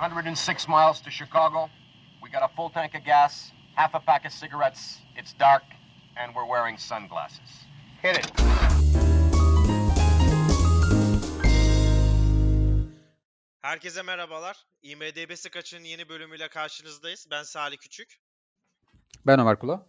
[0.00, 1.70] 106 miles to Chicago.
[2.22, 5.00] We got a full tank of gas, half a pack of cigarettes.
[5.16, 5.62] It's dark,
[6.16, 7.50] and we're wearing sunglasses.
[8.02, 8.32] Hit it.
[13.62, 14.66] Herkese merhabalar.
[14.82, 17.26] IMDB'si kaçın yeni bölümüyle karşınızdayız.
[17.30, 18.20] Ben Salih Küçük.
[19.26, 19.86] Ben Ömer Kula.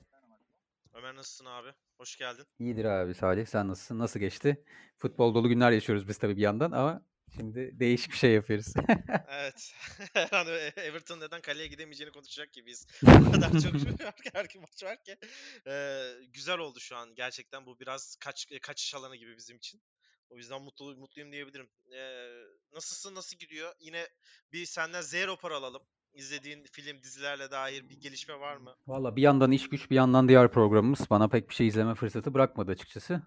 [0.93, 1.69] Ömer nasılsın abi?
[1.97, 2.45] Hoş geldin.
[2.59, 3.45] İyidir abi Salih.
[3.45, 3.99] Sen nasılsın?
[3.99, 4.63] Nasıl geçti?
[4.97, 7.01] Futbol dolu günler yaşıyoruz biz tabii bir yandan ama
[7.35, 8.73] şimdi değişik bir şey yapıyoruz.
[9.29, 9.73] Evet.
[10.13, 12.87] Her an E- Everton neden kaleye gidemeyeceğini konuşacak gibiyiz.
[13.27, 13.73] O kadar çok
[14.33, 15.17] her maç var ki.
[15.67, 17.15] Ee, güzel oldu şu an.
[17.15, 19.81] Gerçekten bu biraz kaç kaçış alanı gibi bizim için.
[20.29, 21.69] O yüzden mutlu mutluyum diyebilirim.
[21.95, 22.29] Ee,
[22.73, 23.15] nasılsın?
[23.15, 23.73] Nasıl gidiyor?
[23.79, 24.07] Yine
[24.53, 25.81] bir senden Z rapor alalım.
[26.13, 28.75] İzlediğin film, dizilerle dair bir gelişme var mı?
[28.87, 32.33] Valla bir yandan iş güç bir yandan diğer programımız bana pek bir şey izleme fırsatı
[32.33, 33.21] bırakmadı açıkçası.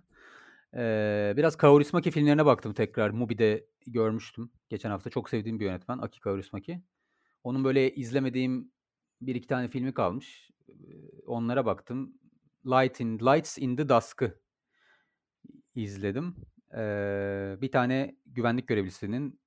[0.74, 3.10] Ee, biraz Kaurismäki filmlerine baktım tekrar.
[3.10, 4.50] Mubi'de görmüştüm.
[4.68, 6.80] Geçen hafta çok sevdiğim bir yönetmen Aki Kaurismäki.
[7.44, 8.72] Onun böyle izlemediğim
[9.20, 10.50] bir iki tane filmi kalmış.
[11.26, 12.14] Onlara baktım.
[12.66, 14.40] Light in, Lights in the Dusk'ı
[15.74, 16.36] izledim.
[16.76, 19.40] Ee, bir tane güvenlik görevlisinin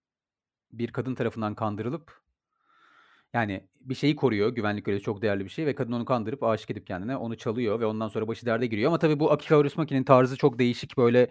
[0.71, 2.22] bir kadın tarafından kandırılıp
[3.33, 4.49] yani bir şeyi koruyor.
[4.55, 7.79] Güvenlik görevlisi çok değerli bir şey ve kadın onu kandırıp aşık edip kendine onu çalıyor
[7.79, 8.87] ve ondan sonra başı derde giriyor.
[8.87, 11.29] Ama tabii bu Aki Kaurismäki'nin tarzı çok değişik böyle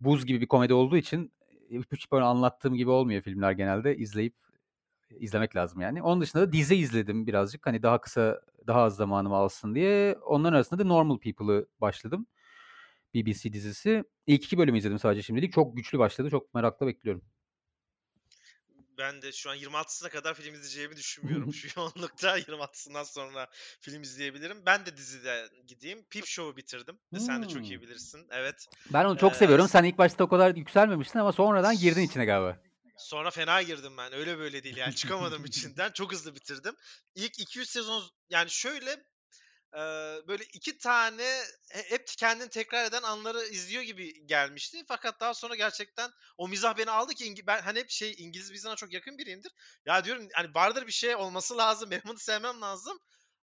[0.00, 1.32] buz gibi bir komedi olduğu için
[1.70, 3.96] e, hiç böyle anlattığım gibi olmuyor filmler genelde.
[3.96, 4.34] izleyip
[5.20, 6.02] izlemek lazım yani.
[6.02, 7.66] Onun dışında da dizi izledim birazcık.
[7.66, 10.14] Hani daha kısa, daha az zamanımı alsın diye.
[10.26, 12.26] Onların arasında da Normal People'ı başladım.
[13.14, 14.04] BBC dizisi.
[14.26, 15.52] İlk iki bölümü izledim sadece şimdilik.
[15.52, 16.30] Çok güçlü başladı.
[16.30, 17.22] Çok merakla bekliyorum.
[19.00, 21.54] Ben de şu an 26'sına kadar film izleyeceğimi düşünmüyorum.
[21.54, 23.48] Şu yoğunlukta 26'sından sonra
[23.80, 24.62] film izleyebilirim.
[24.66, 26.04] Ben de dizide gideyim.
[26.10, 26.98] Peep Show'u bitirdim.
[27.18, 27.82] Sen de çok iyi Hmm.
[27.82, 28.26] bilirsin.
[28.30, 28.66] Evet.
[28.92, 29.68] Ben onu çok Ee, seviyorum.
[29.68, 32.58] Sen ilk başta o kadar yükselmemiştin ama sonradan girdin içine galiba.
[32.96, 34.12] Sonra fena girdim ben.
[34.12, 34.94] Öyle böyle değil yani.
[34.94, 35.92] Çıkamadım içinden.
[35.92, 36.74] Çok hızlı bitirdim.
[37.14, 39.04] İlk 200 sezon yani şöyle
[39.74, 39.78] e,
[40.28, 44.84] böyle iki tane he- hep kendini tekrar eden anları izliyor gibi gelmişti.
[44.88, 48.76] Fakat daha sonra gerçekten o mizah beni aldı ki ben hani hep şey İngiliz mizahına
[48.76, 49.52] çok yakın biriyimdir.
[49.86, 51.90] Ya diyorum hani vardır bir şey olması lazım.
[51.90, 52.98] Benim bunu sevmem lazım.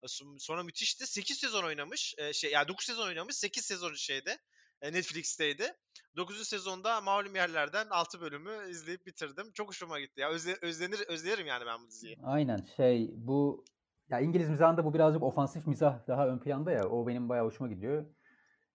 [0.06, 1.08] Son- Sonra müthişti.
[1.08, 2.14] 8 sezon oynamış.
[2.18, 3.36] E, şey ya 9 sezon oynamış.
[3.36, 4.38] 8 sezon şeyde
[4.82, 5.74] e, Netflix'teydi.
[6.18, 6.46] 9.
[6.48, 9.52] sezonda malum yerlerden 6 bölümü izleyip bitirdim.
[9.54, 10.30] Çok hoşuma gitti ya.
[10.30, 12.18] Özle, özlenir özlerim yani ben bu diziyi.
[12.24, 13.66] Aynen şey bu
[14.10, 16.90] ya İngiliz mizahında bu birazcık ofansif mizah daha ön planda ya.
[16.90, 18.06] O benim bayağı hoşuma gidiyor.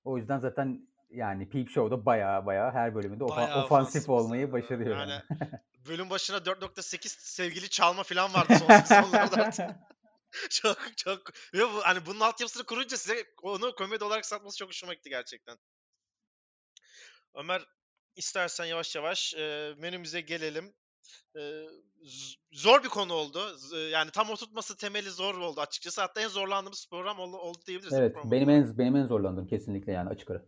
[0.05, 4.53] O yüzden zaten yani Peep Show'da bayağı bayağı her bölümünde ofa- Bayağı ofansif ofansif olmayı
[4.53, 5.11] başarıyor yani.
[5.11, 5.23] Yani
[5.89, 9.51] bölüm başına 4.8 sevgili çalma falan vardı son sezonlarda.
[10.51, 14.95] çok çok ve bu, hani bunun altyapısını kurunca size onu komedi olarak satması çok hoşuma
[14.95, 15.59] gitti gerçekten.
[17.35, 17.63] Ömer
[18.17, 20.75] istersen yavaş yavaş e, menümüze gelelim.
[21.37, 21.67] E,
[22.53, 23.59] zor bir konu oldu.
[23.91, 26.01] Yani tam oturtması temeli zor oldu açıkçası.
[26.01, 27.93] Hatta en zorlandığımız program oldu, oldu diyebiliriz.
[27.93, 30.43] Evet, benim en benim en zorlandığım kesinlikle yani açık ara.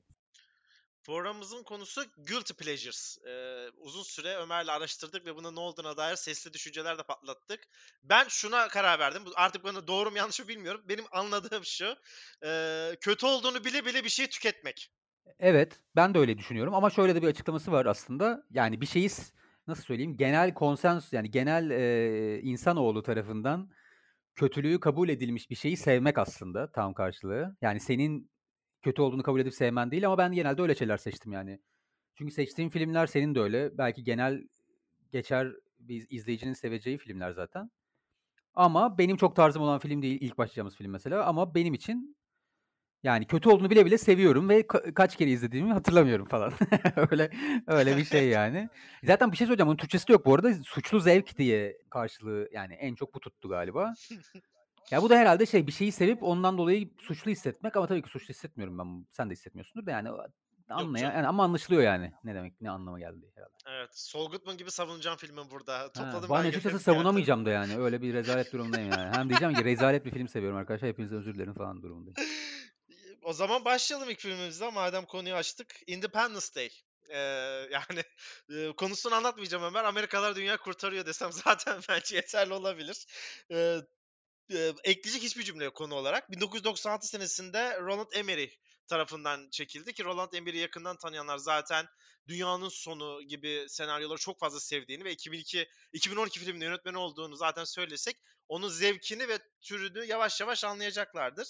[1.05, 3.19] Programımızın konusu Guilty Pleasures.
[3.27, 7.61] Ee, uzun süre Ömer'le araştırdık ve bunun ne olduğuna dair sesli düşünceler de patlattık.
[8.03, 9.23] Ben şuna karar verdim.
[9.35, 10.83] Artık bana doğru mu yanlış mı bilmiyorum.
[10.89, 11.97] Benim anladığım şu.
[12.45, 14.91] ee, kötü olduğunu bile bile bir şey tüketmek.
[15.39, 18.47] Evet, ben de öyle düşünüyorum ama şöyle de bir açıklaması var aslında.
[18.51, 19.11] Yani bir şeyi
[19.67, 20.17] nasıl söyleyeyim?
[20.17, 23.71] Genel konsens yani genel e, insanoğlu tarafından
[24.35, 27.57] kötülüğü kabul edilmiş bir şeyi sevmek aslında tam karşılığı.
[27.63, 28.31] Yani senin
[28.83, 31.61] kötü olduğunu kabul edip sevmen değil ama ben genelde öyle şeyler seçtim yani.
[32.15, 33.79] Çünkü seçtiğim filmler senin de öyle.
[33.79, 34.43] Belki genel
[35.13, 37.71] geçer bir izleyicinin seveceği filmler zaten.
[38.55, 42.17] Ama benim çok tarzım olan film değil ilk başlayacağımız film mesela ama benim için
[43.05, 46.53] yani kötü olduğunu bile bile seviyorum ve ka- kaç kere izlediğimi hatırlamıyorum falan.
[47.11, 47.31] öyle
[47.67, 48.69] öyle bir şey yani.
[49.05, 49.69] Zaten bir şey söyleyeceğim.
[49.69, 50.55] Bunun Türkçesi de yok bu arada.
[50.55, 53.95] Suçlu zevk diye karşılığı yani en çok bu tuttu galiba.
[54.91, 58.09] Ya bu da herhalde şey bir şeyi sevip ondan dolayı suçlu hissetmek ama tabii ki
[58.11, 59.07] suçlu hissetmiyorum ben.
[59.13, 60.09] Sen de hissetmiyorsundur da yani
[60.69, 63.55] anlayan yani ama anlaşılıyor yani ne demek ne anlama geldiği herhalde.
[63.67, 63.89] Evet.
[63.93, 65.79] Saul Goodman gibi savunacağım filmi burada.
[65.79, 67.77] Ha, Topladım ben ben açıkçası savunamayacağım da yani.
[67.79, 69.17] Öyle bir rezalet durumundayım yani.
[69.17, 70.89] Hem diyeceğim ki rezalet bir film seviyorum arkadaşlar.
[70.91, 72.15] Hepinize özür dilerim falan durumundayım.
[73.25, 75.81] O zaman başlayalım ilk filmimizden madem konuyu açtık.
[75.87, 76.71] Independence Day.
[77.11, 77.19] Ee,
[77.71, 78.05] yani
[78.51, 79.85] e, konusunu anlatmayacağım Ömer.
[79.85, 83.07] Amerikalılar dünya kurtarıyor desem zaten bence yeterli olabilir.
[83.51, 83.79] Ee,
[84.53, 86.31] e, ekleyecek hiçbir cümle yok konu olarak.
[86.31, 88.57] 1996 senesinde Roland Emmerich
[88.87, 91.87] tarafından çekildi ki Roland Emmerich'i yakından tanıyanlar zaten
[92.29, 98.17] Dünyanın Sonu gibi senaryoları çok fazla sevdiğini ve 2002 2012 filminde yönetmeni olduğunu zaten söylesek
[98.49, 101.49] onun zevkini ve türünü yavaş yavaş anlayacaklardır.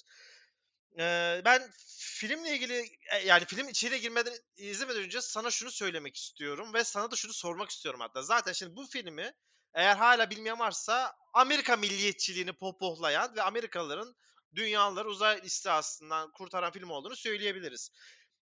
[1.45, 6.85] Ben filmle ilgili e, yani film içeriye girmeden izlemeden önce sana şunu söylemek istiyorum ve
[6.85, 8.23] sana da şunu sormak istiyorum hatta.
[8.23, 9.33] Zaten şimdi bu filmi
[9.75, 14.17] Eğer hala bilmeyen varsa Amerika milliyetçiliğini pohpohlayan ve Amerikalıların
[14.55, 17.91] dünyaları uzay istilasından kurtaran film olduğunu söyleyebiliriz.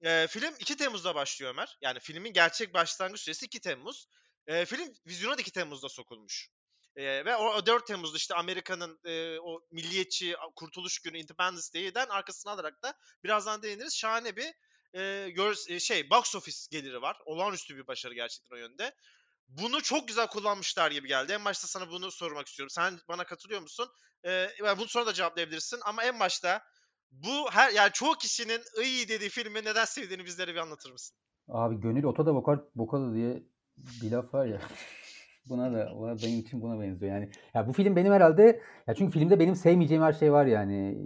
[0.02, 1.78] Ee, film 2 Temmuz'da başlıyor Ömer.
[1.80, 4.08] Yani filmin gerçek başlangıç süresi 2 Temmuz.
[4.46, 6.48] Ee, film vizyona da 2 Temmuz'da sokulmuş.
[6.96, 12.06] Ee, ve o, o 4 Temmuz'da işte Amerika'nın e, o milliyetçi kurtuluş günü Independence Day'den
[12.08, 12.94] arkasına alarak da
[13.24, 13.94] birazdan değiniriz.
[13.96, 14.54] Şahane bir
[15.00, 17.16] e, gör, e, şey box office geliri var.
[17.24, 18.94] Olağanüstü bir başarı gerçekten o yönde.
[19.48, 21.32] Bunu çok güzel kullanmışlar gibi geldi.
[21.32, 22.70] En başta sana bunu sormak istiyorum.
[22.70, 23.88] Sen bana katılıyor musun?
[24.26, 24.48] Ee,
[24.78, 25.80] bunu sonra da cevaplayabilirsin.
[25.84, 26.62] Ama en başta
[27.10, 31.16] bu her yani çoğu kişinin iyi dediği filmi neden sevdiğini bizlere bir anlatır mısın?
[31.48, 33.42] Abi gönül ota da bakar bokada diye
[33.76, 34.60] bir laf var ya.
[35.48, 37.28] buna da buna, benim için buna benziyor yani.
[37.54, 40.98] Ya bu film benim herhalde ya çünkü filmde benim sevmeyeceğim her şey var yani.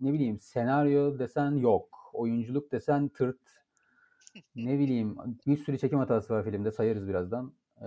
[0.00, 2.10] Ne bileyim senaryo desen yok.
[2.12, 3.38] Oyunculuk desen tırt.
[4.56, 7.52] ne bileyim bir sürü çekim hatası var filmde sayarız birazdan.
[7.80, 7.86] Ee,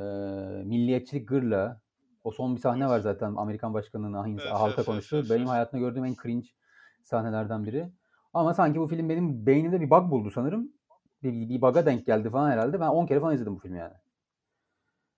[0.65, 1.81] milliyetçilik gırla.
[2.23, 5.15] O son bir sahne var zaten Amerikan başkanının ahins, Evet, halka evet, konuştuğu.
[5.17, 6.47] evet, Benim hayatımda gördüğüm en cringe
[7.03, 7.89] sahnelerden biri.
[8.33, 10.71] Ama sanki bu film benim beynimde bir bug buldu sanırım.
[11.23, 12.79] Bir, bir bug'a denk geldi falan herhalde.
[12.79, 13.93] Ben 10 kere falan izledim bu filmi yani.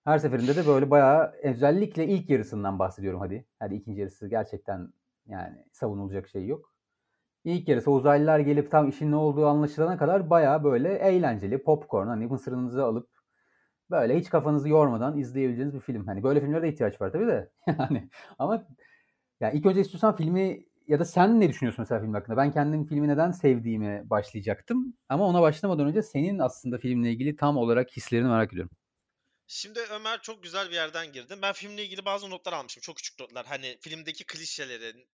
[0.08, 3.44] Her seferinde de böyle bayağı özellikle ilk yarısından bahsediyorum hadi.
[3.58, 4.88] Hadi ikinci yarısı gerçekten
[5.26, 6.72] yani savunulacak şey yok.
[7.44, 12.26] İlk yarısı uzaylılar gelip tam işin ne olduğu anlaşılana kadar bayağı böyle eğlenceli, popcorn hani
[12.26, 13.08] mısırınızı alıp
[13.90, 16.06] böyle hiç kafanızı yormadan izleyebileceğiniz bir film.
[16.06, 17.50] Hani böyle filmlere de ihtiyaç var tabii de.
[17.78, 18.08] Yani
[18.38, 18.66] ama
[19.40, 22.36] yani ilk önce istiyorsan filmi ya da sen ne düşünüyorsun mesela film hakkında?
[22.36, 24.94] Ben kendim filmi neden sevdiğime başlayacaktım.
[25.08, 28.70] Ama ona başlamadan önce senin aslında filmle ilgili tam olarak hislerini merak ediyorum.
[29.48, 31.42] Şimdi Ömer çok güzel bir yerden girdin.
[31.42, 32.80] Ben filmle ilgili bazı notlar almışım.
[32.80, 33.46] Çok küçük notlar.
[33.46, 35.08] Hani filmdeki klişelerin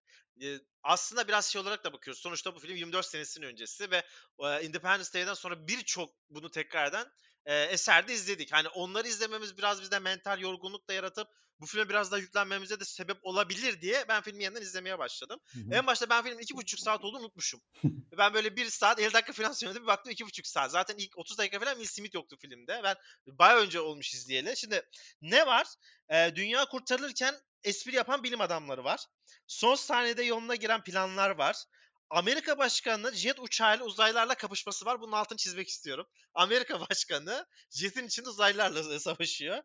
[0.41, 2.21] e, aslında biraz şey olarak da bakıyoruz.
[2.21, 4.03] Sonuçta bu film 24 senesinin öncesi ve
[4.39, 7.07] e, Independence Day'den sonra birçok bunu tekrar eden
[7.45, 8.53] e, eserde izledik.
[8.53, 11.27] Hani onları izlememiz biraz bizde mental yorgunluk da yaratıp
[11.61, 15.39] bu filme biraz daha yüklenmemize de sebep olabilir diye ben filmi yeniden izlemeye başladım.
[15.53, 15.73] Hı hı.
[15.75, 17.61] En başta ben filmin iki buçuk saat olduğunu unutmuşum.
[18.17, 20.71] ben böyle bir saat 50 dakika falan söyledim bir baktım iki buçuk saat.
[20.71, 22.81] Zaten ilk 30 dakika falan Will Smith yoktu filmde.
[22.83, 22.95] Ben
[23.27, 24.57] bayağı önce olmuş izleyeli.
[24.57, 24.81] Şimdi
[25.21, 25.67] ne var?
[26.09, 29.05] Ee, dünya kurtarılırken espri yapan bilim adamları var.
[29.47, 31.65] Son saniyede yoluna giren planlar var.
[32.11, 35.01] Amerika Başkanı'nın jet uçağıyla uzaylılarla kapışması var.
[35.01, 36.07] Bunun altını çizmek istiyorum.
[36.33, 39.63] Amerika Başkanı jetin içinde uzaylılarla savaşıyor.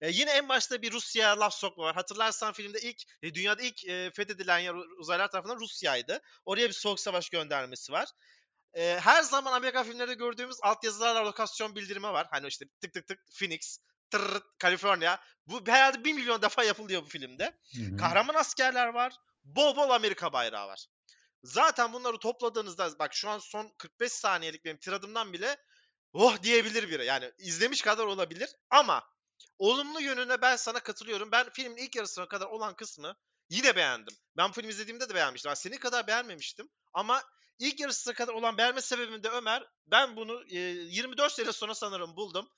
[0.00, 1.94] E, yine en başta bir Rusya laf sokma var.
[1.94, 6.20] Hatırlarsan filmde ilk e, dünyada ilk e, fethedilen yer uzaylılar tarafından Rusya'ydı.
[6.44, 8.08] Oraya bir soğuk savaş göndermesi var.
[8.74, 12.26] E, her zaman Amerika filmlerinde gördüğümüz altyazılarla lokasyon bildirimi var.
[12.30, 13.78] Hani işte tık tık tık Phoenix,
[14.10, 15.20] tırırt, Kaliforniya.
[15.46, 17.58] Bu herhalde bir milyon defa yapılıyor bu filmde.
[17.76, 17.96] Hı hı.
[17.96, 19.12] Kahraman askerler var.
[19.44, 20.86] Bol bol Amerika bayrağı var.
[21.42, 25.56] Zaten bunları topladığınızda bak şu an son 45 saniyelik benim tiradımdan bile
[26.12, 27.04] oh diyebilir biri.
[27.04, 29.04] Yani izlemiş kadar olabilir ama
[29.58, 31.32] olumlu yönüne ben sana katılıyorum.
[31.32, 33.16] Ben filmin ilk yarısına kadar olan kısmı
[33.48, 34.16] yine beğendim.
[34.36, 35.48] Ben bu filmi izlediğimde de beğenmiştim.
[35.48, 37.22] Ben senin kadar beğenmemiştim ama
[37.58, 39.66] ilk yarısına kadar olan beğenme sebebim de Ömer.
[39.86, 42.48] Ben bunu e, 24 sene sonra sanırım buldum.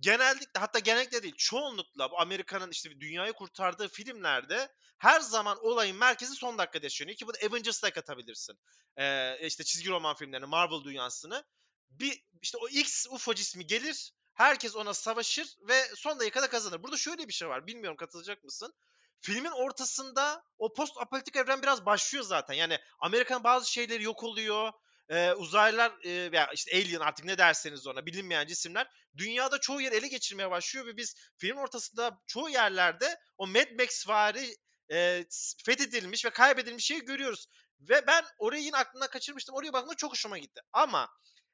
[0.00, 4.68] Genellikle hatta genellikle değil çoğunlukla bu Amerika'nın işte dünyayı kurtardığı filmlerde
[4.98, 8.58] her zaman olayın merkezi son dakikada yaşanıyor ki bunu Avengers'da katabilirsin.
[8.96, 11.44] Ee, işte çizgi roman filmlerini, Marvel dünyasını.
[11.90, 16.82] Bir işte o X UFO cismi gelir, herkes ona savaşır ve son dakikada kazanır.
[16.82, 17.66] Burada şöyle bir şey var.
[17.66, 18.74] Bilmiyorum katılacak mısın?
[19.20, 22.54] Filmin ortasında o post apokaliptik evren biraz başlıyor zaten.
[22.54, 24.72] Yani Amerikan bazı şeyleri yok oluyor.
[25.12, 29.92] Ee, uzaylılar e, veya işte alien artık ne derseniz ona bilinmeyen cisimler dünyada çoğu yer
[29.92, 34.56] ele geçirmeye başlıyor ve biz film ortasında çoğu yerlerde o Mad Max vari
[34.92, 35.24] e,
[35.64, 37.46] fethedilmiş ve kaybedilmiş şeyi görüyoruz.
[37.80, 39.54] Ve ben orayı yine aklımdan kaçırmıştım.
[39.54, 40.60] Oraya bakmak çok hoşuma gitti.
[40.72, 41.08] Ama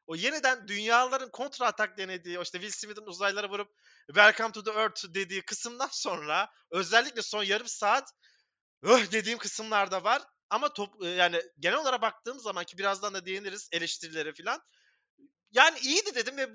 [0.07, 3.73] o yeniden dünyaların kontra atak denediği, işte Will Smith'in uzaylılara vurup
[4.07, 8.09] Welcome to the Earth dediği kısımdan sonra özellikle son yarım saat
[8.83, 10.23] öh dediğim kısımlar da var.
[10.50, 14.61] Ama top, yani genel olarak baktığım zaman ki birazdan da değiniriz eleştirilere falan.
[15.52, 16.49] Yani iyiydi dedim ve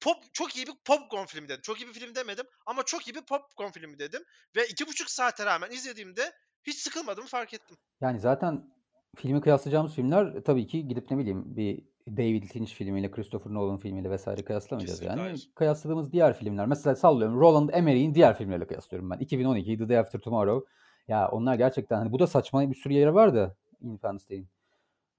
[0.00, 1.60] pop çok iyi bir popcorn filmi dedim.
[1.62, 4.22] Çok iyi bir film demedim ama çok iyi bir popcorn filmi dedim.
[4.56, 6.32] Ve iki buçuk saate rağmen izlediğimde
[6.62, 7.76] hiç sıkılmadığımı fark ettim.
[8.00, 8.74] Yani zaten
[9.16, 13.78] filmi kıyaslayacağımız filmler e, tabii ki gidip ne bileyim bir David Lynch filmiyle, Christopher Nolan
[13.78, 15.28] filmiyle vesaire kıyaslamayacağız Kesinlikle yani.
[15.28, 15.50] hayır.
[15.54, 19.18] Kıyasladığımız diğer filmler mesela sallıyorum Roland Emmerich'in diğer filmleriyle kıyaslıyorum ben.
[19.18, 20.70] 2012 The Day After Tomorrow.
[21.08, 24.48] Ya onlar gerçekten hani bu da saçma bir sürü yeri vardı Independence Day'in.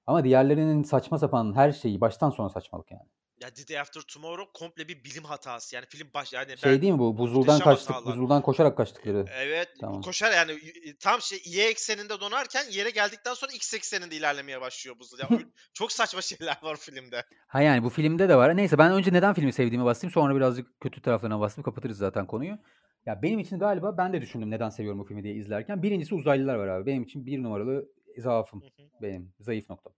[0.08, 3.10] Ama diğerlerinin saçma sapan her şeyi baştan sona saçmalık yani.
[3.42, 5.76] Ya The Day After Tomorrow komple bir bilim hatası.
[5.76, 7.18] Yani film baş yani ben Şey değil mi bu?
[7.18, 7.90] Buzuldan kaçtık.
[7.90, 8.16] hatalar.
[8.16, 9.26] Buzuldan koşarak kaçtıkları.
[9.36, 10.02] Evet Tamam.
[10.02, 10.60] koşar yani
[11.00, 15.20] tam şey Y ekseninde donarken yere geldikten sonra X ekseninde ilerlemeye başlıyor buzul.
[15.20, 15.30] Ya,
[15.74, 17.24] çok saçma şeyler var filmde.
[17.48, 18.58] Ha yani bu filmde de var.
[18.58, 20.12] Neyse ben önce neden filmi sevdiğime bahsedeyim.
[20.12, 22.58] Sonra birazcık kötü taraflarına bahsedip kapatırız zaten konuyu.
[23.06, 25.84] Ya benim için galiba ben de düşündüm neden seviyorum bu filmi diye izlerken.
[25.84, 26.86] Birincisi uzaylılar var abi.
[26.86, 27.86] Benim için bir numaralı
[28.18, 28.64] zaafım.
[29.02, 29.94] Benim zayıf noktam.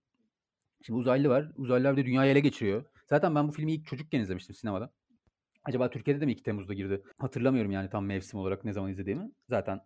[0.82, 1.52] Şimdi uzaylı var.
[1.56, 2.84] Uzaylılar bir de dünyayı ele geçiriyor.
[3.10, 4.92] Zaten ben bu filmi ilk çocukken izlemiştim sinemada.
[5.64, 7.02] Acaba Türkiye'de de mi 2 Temmuz'da girdi?
[7.18, 9.30] Hatırlamıyorum yani tam mevsim olarak ne zaman izlediğimi.
[9.48, 9.80] Zaten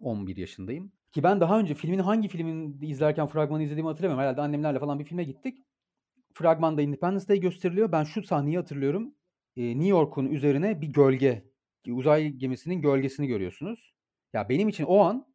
[0.00, 0.92] 11 yaşındayım.
[1.12, 4.22] Ki ben daha önce filmin hangi filmini izlerken fragmanı izlediğimi hatırlamıyorum.
[4.22, 5.58] Herhalde annemlerle falan bir filme gittik.
[6.34, 7.92] Fragmanda Independence Day gösteriliyor.
[7.92, 9.14] Ben şu sahneyi hatırlıyorum.
[9.56, 11.44] Ee, New York'un üzerine bir gölge,
[11.88, 13.94] uzay gemisinin gölgesini görüyorsunuz.
[14.32, 15.26] Ya benim için o an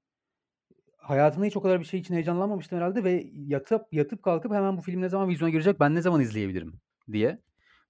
[0.98, 4.82] hayatımda hiç o kadar bir şey için heyecanlanmamıştım herhalde ve yatıp yatıp kalkıp hemen bu
[4.82, 6.82] film ne zaman vizyona girecek, ben ne zaman izleyebilirim
[7.14, 7.42] diye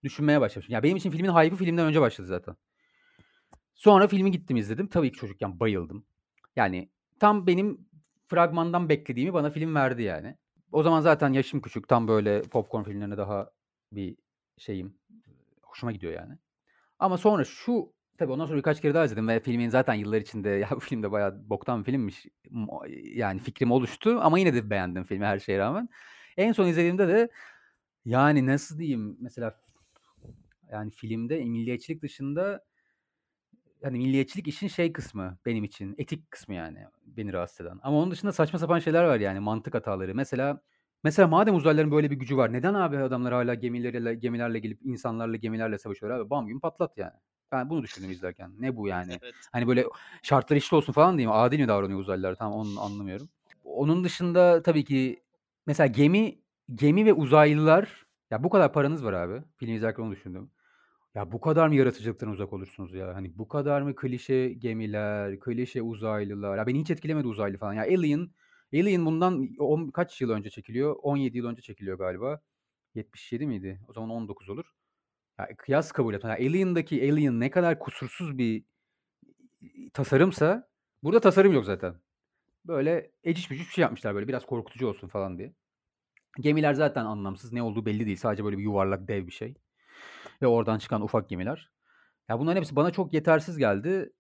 [0.04, 0.74] düşünmeye başlamıştım.
[0.74, 2.56] Ya benim için filmin hype'ı filmden önce başladı zaten.
[3.76, 4.88] Sonra filmi gittim izledim.
[4.88, 6.06] Tabii ki çocukken bayıldım.
[6.56, 7.88] Yani tam benim
[8.28, 10.38] fragmandan beklediğimi bana film verdi yani.
[10.72, 11.88] O zaman zaten yaşım küçük.
[11.88, 13.52] Tam böyle popcorn filmlerine daha
[13.92, 14.18] bir
[14.58, 14.98] şeyim.
[15.62, 16.38] Hoşuma gidiyor yani.
[17.00, 20.50] Ama sonra şu tabii ondan sonra birkaç kere daha izledim ve filmin zaten yıllar içinde
[20.50, 22.26] ya bu film de bayağı boktan bir filmmiş.
[23.04, 25.90] Yani fikrim oluştu ama yine de beğendim filmi her şeye rağmen.
[26.38, 27.30] En son izlediğimde de
[28.06, 29.60] yani nasıl diyeyim mesela
[30.72, 32.66] yani filmde milliyetçilik dışında
[33.84, 37.80] hani milliyetçilik işin şey kısmı benim için etik kısmı yani beni rahatsız eden.
[37.84, 40.16] Ama onun dışında saçma sapan şeyler var yani mantık hataları.
[40.16, 40.62] Mesela
[41.04, 45.36] mesela madem uzaylıların böyle bir gücü var neden abi adamlar hala gemilerle gemilerle gelip insanlarla
[45.36, 47.14] gemilerle savaşıyorlar abi bam gün patlat yani.
[47.52, 48.52] Ben bunu düşündüm izlerken.
[48.60, 49.18] Ne bu yani?
[49.22, 49.36] Evet.
[49.52, 49.86] Hani böyle
[50.22, 51.32] şartlar eşit olsun falan diyeyim.
[51.32, 52.36] Adil mi davranıyor uzaylılar?
[52.36, 53.30] Tamam onu anlamıyorum.
[53.64, 55.24] Onun dışında tabii ki
[55.68, 56.41] mesela gemi
[56.76, 59.44] gemi ve uzaylılar ya bu kadar paranız var abi.
[59.58, 60.52] Film izlerken onu düşündüm.
[61.16, 63.16] Ya bu kadar mı yaratıcılıktan uzak olursunuz ya?
[63.16, 66.58] Hani bu kadar mı klişe gemiler, klişe uzaylılar?
[66.58, 67.74] Ya beni hiç etkilemedi uzaylı falan.
[67.74, 68.30] Ya Alien,
[68.74, 70.96] Alien bundan on, kaç yıl önce çekiliyor?
[71.02, 72.42] 17 yıl önce çekiliyor galiba.
[72.96, 73.82] 77 miydi?
[73.88, 74.66] O zaman 19 olur.
[75.40, 76.24] Ya kıyas kabul et.
[76.24, 78.64] Ya Alien'daki Alien ne kadar kusursuz bir
[79.94, 80.70] tasarımsa
[81.04, 81.96] burada tasarım yok zaten.
[82.66, 85.54] Böyle eciş bir şey yapmışlar böyle biraz korkutucu olsun falan diye.
[86.40, 87.54] Gemiler zaten anlamsız.
[87.54, 88.18] Ne olduğu belli değil.
[88.18, 89.56] Sadece böyle bir yuvarlak dev bir şey.
[90.42, 91.70] Ve oradan çıkan ufak gemiler.
[92.30, 94.14] Ya bunların hepsi bana çok yetersiz geldi.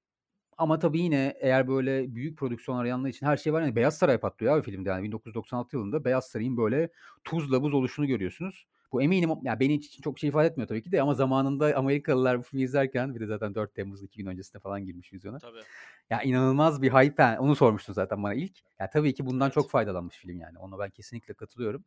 [0.57, 3.61] Ama tabii yine eğer böyle büyük prodüksiyon arayanlar için her şey var.
[3.61, 4.89] Yani Beyaz Saray patlıyor abi filmde.
[4.89, 6.89] Yani 1996 yılında Beyaz Saray'ın böyle
[7.23, 8.67] tuzla buz oluşunu görüyorsunuz.
[8.91, 12.39] Bu eminim ya beni için çok şey ifade etmiyor tabii ki de ama zamanında Amerikalılar
[12.39, 15.39] bu filmi izlerken bir de zaten 4 Temmuz 2000 öncesinde falan girmiş vizyona.
[15.39, 15.61] Tabii.
[16.11, 17.23] Ya inanılmaz bir hype.
[17.23, 18.59] Yani onu sormuştun zaten bana ilk.
[18.79, 19.53] Ya tabii ki bundan Evet.
[19.53, 20.59] çok faydalanmış film yani.
[20.59, 21.85] Ona ben kesinlikle katılıyorum.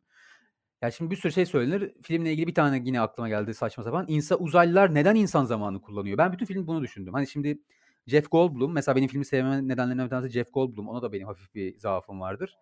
[0.81, 1.93] Ya şimdi bir sürü şey söylenir.
[2.03, 4.05] Filmle ilgili bir tane yine aklıma geldi saçma sapan.
[4.09, 6.17] İnsan uzaylılar neden insan zamanı kullanıyor?
[6.17, 7.13] Ben bütün film bunu düşündüm.
[7.13, 7.59] Hani şimdi
[8.07, 10.89] Jeff Goldblum mesela benim filmi sevmemin nedenlerinden bir tanesi Jeff Goldblum.
[10.89, 12.57] Ona da benim hafif bir zaafım vardır.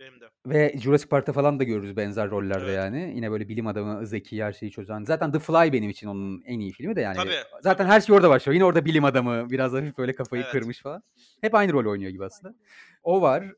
[0.00, 0.24] Benim de.
[0.46, 2.76] Ve Jurassic Park'ta falan da görürüz benzer rollerde Evet.
[2.76, 3.12] yani.
[3.16, 5.04] Yine böyle bilim adamı, zeki, her şeyi çözen.
[5.04, 7.16] Zaten The Fly benim için onun en iyi filmi de yani.
[7.16, 7.30] Tabii,
[7.62, 7.92] Zaten tabii.
[7.94, 8.54] her şey orada başlıyor.
[8.54, 10.52] Yine orada bilim adamı, biraz hafif böyle kafayı Evet.
[10.52, 11.02] kırmış falan.
[11.40, 12.54] Hep aynı rol oynuyor gibi aslında.
[13.02, 13.52] O var.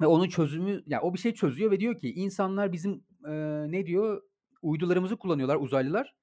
[0.00, 3.32] Ve onun çözümü, ya o bir şey çözüyor ve diyor ki insanlar bizim e,
[3.72, 4.22] ne diyor?
[4.62, 6.14] Uydularımızı kullanıyorlar uzaylılar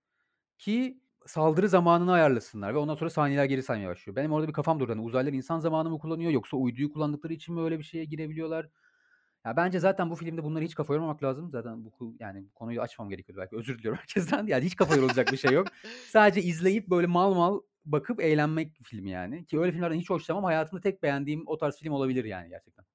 [0.57, 4.15] ki saldırı zamanını ayarlasınlar ve ondan sonra saniyeler geri saymaya başlıyor.
[4.15, 4.91] Benim orada bir kafam durdu.
[4.91, 8.69] Hani uzaylılar insan zamanı mı kullanıyor yoksa uyduyu kullandıkları için mi öyle bir şeye girebiliyorlar?
[9.45, 11.49] Ya bence zaten bu filmde bunları hiç kafa yormamak lazım.
[11.51, 13.55] Zaten bu yani bu konuyu açmam gerekiyordu belki.
[13.55, 14.47] Özür diliyorum herkesten.
[14.47, 15.67] Yani hiç kafa yorulacak bir şey yok.
[16.07, 19.45] Sadece izleyip böyle mal mal bakıp eğlenmek bir film yani.
[19.45, 20.43] Ki öyle filmlerden hiç hoşlanmam.
[20.43, 22.85] Hayatımda tek beğendiğim o tarz film olabilir yani gerçekten.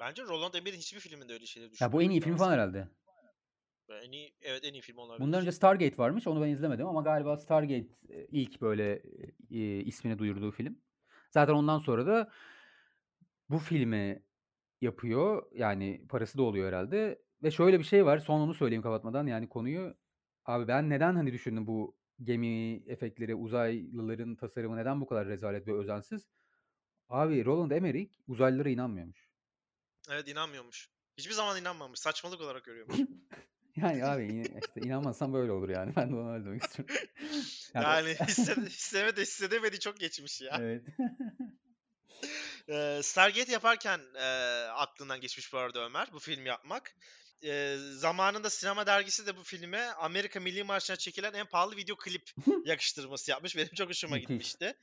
[0.00, 2.88] Bence Roland Emmerich'in hiçbir filminde öyle şeyler Ya bu en iyi film falan herhalde.
[4.02, 5.26] En iyi, evet en iyi film olabilir.
[5.26, 6.26] Bundan önce Stargate varmış.
[6.26, 9.02] Onu ben izlemedim ama galiba Stargate e, ilk böyle
[9.50, 10.78] e, ismini duyurduğu film.
[11.30, 12.30] Zaten ondan sonra da
[13.48, 14.22] bu filmi
[14.80, 15.42] yapıyor.
[15.54, 17.22] Yani parası da oluyor herhalde.
[17.42, 18.18] Ve şöyle bir şey var.
[18.18, 19.94] Son onu söyleyeyim kapatmadan yani konuyu.
[20.44, 25.74] Abi ben neden hani düşündüm bu gemi efektleri, uzaylıların tasarımı neden bu kadar rezalet ve
[25.74, 26.28] özensiz?
[27.08, 29.28] Abi Roland Emmerich uzaylılara inanmıyormuş.
[30.10, 30.90] Evet inanmıyormuş.
[31.18, 32.00] Hiçbir zaman inanmamış.
[32.00, 32.96] Saçmalık olarak görüyormuş.
[33.76, 35.92] Yani abi işte inanmazsan böyle olur yani.
[35.96, 36.94] Ben de onu öyle demek istiyorum.
[37.74, 40.58] Yani yani hissede, hissemedi, hissedemedi çok geçmiş ya.
[40.60, 40.84] evet.
[42.68, 44.20] Eee, Stargate yaparken eee,
[44.74, 46.96] aklından geçmiş bu arada Ömer bu film yapmak.
[47.42, 52.30] Eee, zamanında sinema dergisi de bu filme Amerika Milli Marşı'na çekilen en pahalı video klip
[52.64, 53.56] yakıştırması yapmış.
[53.56, 54.74] Benim çok hoşuma gitmişti.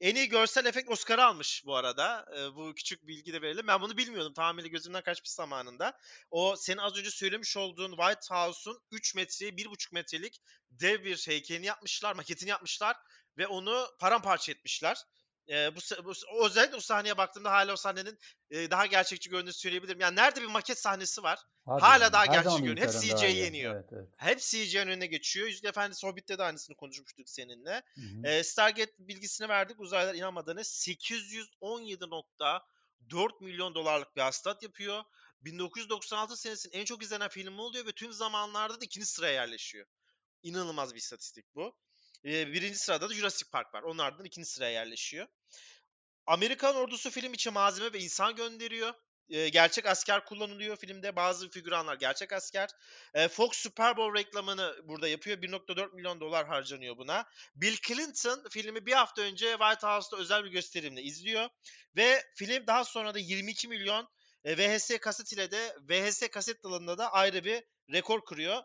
[0.00, 2.26] En iyi görsel efekt Oscar'ı almış bu arada.
[2.36, 3.66] Ee, bu küçük bilgi de verelim.
[3.66, 4.34] Ben bunu bilmiyordum.
[4.34, 5.98] Tamamıyla gözümden kaçmış zamanında.
[6.30, 10.40] O senin az önce söylemiş olduğun White House'un 3 metreye 1,5 metrelik
[10.70, 12.96] dev bir heykelini yapmışlar, maketini yapmışlar
[13.38, 14.96] ve onu paramparça etmişler.
[15.48, 16.12] Ee, bu, bu
[16.46, 18.18] özellikle o sahneye baktığımda hala o sahnenin
[18.50, 20.00] e, daha gerçekçi göründüğünü söyleyebilirim.
[20.00, 21.38] Yani nerede bir maket sahnesi var.
[21.66, 22.94] Hadi hala daha gerçekçi görünüyor.
[22.94, 23.36] Hep iyi.
[23.36, 23.74] yeniyor.
[23.74, 24.08] Evet, evet.
[24.16, 25.46] Hep CGI'nin önüne geçiyor.
[25.46, 27.82] Yüzük Efendisi Hobbit'te de aynısını konuşmuştuk seninle.
[27.94, 28.26] Hı hı.
[28.26, 29.80] E, Stargate bilgisini verdik.
[29.80, 35.02] Uzaylılar inanmadığını 817.4 milyon dolarlık bir hasılat yapıyor.
[35.40, 39.86] 1996 senesinin en çok izlenen filmi oluyor ve tüm zamanlarda da ikinci sıraya yerleşiyor.
[40.42, 41.76] İnanılmaz bir istatistik bu.
[42.26, 43.82] Birinci sırada da Jurassic Park var.
[43.82, 45.26] Onun ardından ikinci sıraya yerleşiyor.
[46.26, 48.94] Amerikan ordusu film için malzeme ve insan gönderiyor.
[49.28, 51.16] Gerçek asker kullanılıyor filmde.
[51.16, 52.70] Bazı figüranlar gerçek asker.
[53.30, 55.38] Fox Super Bowl reklamını burada yapıyor.
[55.38, 57.26] 1.4 milyon dolar harcanıyor buna.
[57.54, 61.48] Bill Clinton filmi bir hafta önce White House'da özel bir gösterimle izliyor.
[61.96, 64.08] Ve film daha sonra da 22 milyon
[64.46, 68.62] VHS kaset ile de VHS kaset dalında da ayrı bir rekor kırıyor.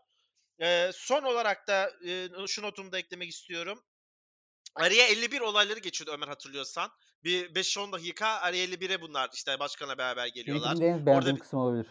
[0.61, 3.83] E, son olarak da e, şu notumu da eklemek istiyorum.
[4.75, 6.89] Araya 51 olayları geçiyordu Ömer hatırlıyorsan.
[7.23, 10.69] Bir 5-10 dakika araya 51'e bunlar işte başkanla beraber geliyorlar.
[10.71, 11.87] filmde en Orada beğendiğim bir- kısım olabilir.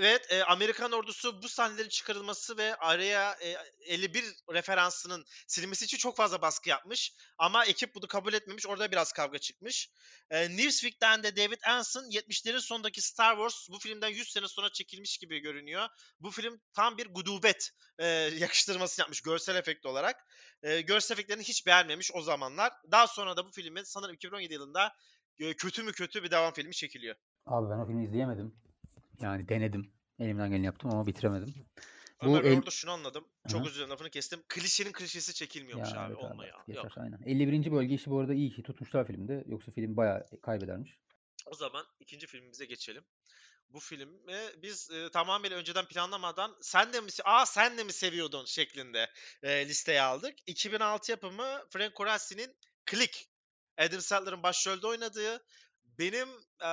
[0.00, 6.16] Evet, e, Amerikan ordusu bu sahnelerin çıkarılması ve araya e, 51 referansının silinmesi için çok
[6.16, 7.14] fazla baskı yapmış.
[7.38, 8.66] Ama ekip bunu kabul etmemiş.
[8.66, 9.90] Orada biraz kavga çıkmış.
[10.30, 15.18] E, Newsweek'ten de David Anson 70'lerin sonundaki Star Wars bu filmden 100 sene sonra çekilmiş
[15.18, 15.88] gibi görünüyor.
[16.20, 18.06] Bu film tam bir gudubet e,
[18.38, 20.26] yakıştırması yapmış görsel efekt olarak.
[20.62, 22.72] E, görsel efektlerini hiç beğenmemiş o zamanlar.
[22.90, 24.92] Daha sonra da bu filmin sanırım 2017 yılında
[25.38, 27.16] e, kötü mü kötü bir devam filmi çekiliyor.
[27.46, 28.67] Abi ben o filmi izleyemedim.
[29.20, 29.92] Yani denedim.
[30.18, 31.54] Elimden geleni yaptım ama bitiremedim.
[32.22, 33.28] Bu Ömer ben el- orada şunu anladım.
[33.48, 33.66] Çok Aha.
[33.66, 34.42] özür dilerim lafını kestim.
[34.48, 36.12] Klişenin klişesi çekilmiyormuş Ya abi.
[36.12, 36.54] evet abi Olma ya.
[36.56, 36.84] artık Yok.
[36.84, 37.18] yeter aynen.
[37.26, 37.72] 51.
[37.72, 39.44] bölge işi bu arada iyi ki tutmuşlar filmde.
[39.46, 40.98] Yoksa film bayağı kaybedermiş.
[41.46, 43.04] O zaman ikinci filmimize geçelim.
[43.70, 44.18] Bu filmi
[44.62, 49.10] biz e, tamamen önceden planlamadan sen de mi aa sen de mi seviyordun şeklinde
[49.42, 50.34] e, listeye aldık.
[50.46, 52.56] 2006 yapımı Frank Corazi'nin
[52.90, 53.24] Click.
[53.78, 55.44] Adam Sandler'ın başrolde oynadığı
[55.98, 56.28] benim
[56.60, 56.70] e,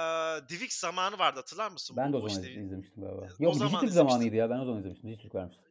[0.50, 1.98] Divik zamanı vardı hatırlar mısın?
[1.98, 3.22] Ben de o zaman işte- izlemiştim galiba.
[3.22, 4.50] o Yok bu zaman zamanıydı ya.
[4.50, 5.10] Ben o zaman izlemiştim.
[5.10, 5.62] Dijitürk vermişti.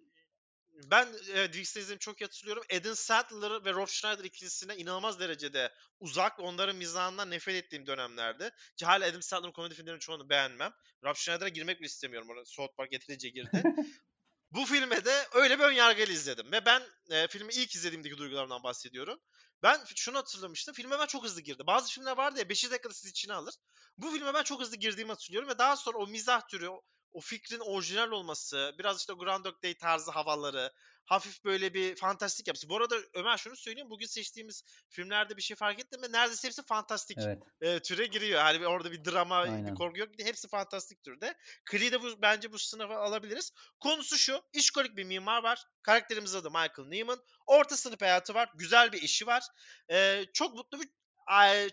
[0.90, 2.62] Ben e, Diviks'te izlediğimi çok iyi hatırlıyorum.
[2.80, 8.50] Adam Sandler ve Rob Schneider ikilisine inanılmaz derecede uzak ve onların mizahından nefret ettiğim dönemlerdi.
[8.76, 10.73] Ki hala Adam Sandler'ın komedi filmlerinin çoğunu beğenmem.
[11.04, 12.28] Rob Schneider'a girmek bile istemiyorum.
[12.30, 13.62] Orada South Park yeterince girdi.
[14.50, 16.52] Bu filme de öyle bir önyargıyla izledim.
[16.52, 19.19] Ve ben e, filmi ilk izlediğimdeki duygularımdan bahsediyorum.
[19.62, 20.75] Ben şunu hatırlamıştım.
[20.75, 21.62] Filme ben çok hızlı girdi.
[21.67, 23.54] Bazı filmler vardı ya 5 dakikada sizi içine alır.
[23.99, 27.21] Bu filme ben çok hızlı girdiğimi hatırlıyorum ve daha sonra o mizah türü, o, o
[27.21, 30.73] fikrin orijinal olması, biraz işte Groundhog Day tarzı havaları,
[31.04, 32.69] hafif böyle bir fantastik yapısı.
[32.69, 33.90] Bu arada Ömer şunu söyleyeyim.
[33.90, 36.12] Bugün seçtiğimiz filmlerde bir şey fark ettim mi?
[36.12, 37.43] Neredeyse hepsi fantastik Evet.
[37.60, 38.40] e, türe giriyor.
[38.40, 39.75] Hani bir- orada bir drama, bir Aynen.
[39.75, 40.08] korku yok.
[40.19, 41.34] Hepsi fantastik türde.
[41.71, 43.52] Creed'i de bu, bence bu sınıfa alabiliriz.
[43.80, 44.43] Konusu şu.
[44.52, 45.64] işkolik bir mimar var.
[45.82, 47.23] Karakterimizin adı Michael Neiman.
[47.47, 48.50] Orta sınıf hayatı var.
[48.54, 49.43] Güzel bir işi var.
[49.90, 50.88] E, çok mutlu bir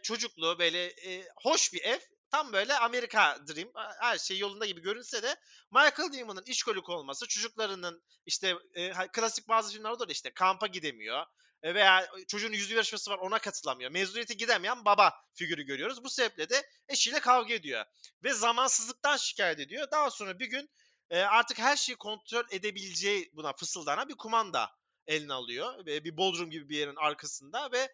[0.04, 2.00] çocuklu böyle e, hoş bir ev.
[2.32, 3.72] Tam böyle Amerika Dream.
[4.00, 5.36] Her şey yolunda gibi görünse de
[5.72, 11.26] Michael Neiman'ın işkolik olması, çocuklarının işte e, klasik bazı filmler olur işte kampa gidemiyor.
[11.64, 13.92] E, veya çocuğun yüzü yarışması var ona katılamıyor.
[13.92, 16.04] Mezuniyete gidemeyen baba figürü görüyoruz.
[16.04, 17.86] Bu sebeple de eşiyle kavga ediyor.
[18.24, 19.88] Ve zamansızlıktan şikayet ediyor.
[19.92, 20.70] Daha sonra bir gün
[21.10, 24.72] e, artık her şeyi kontrol edebileceği buna fısıldanan bir kumanda
[25.08, 25.88] eline alıyor.
[25.88, 27.94] E, Bir bodrum gibi bir yerin arkasında ve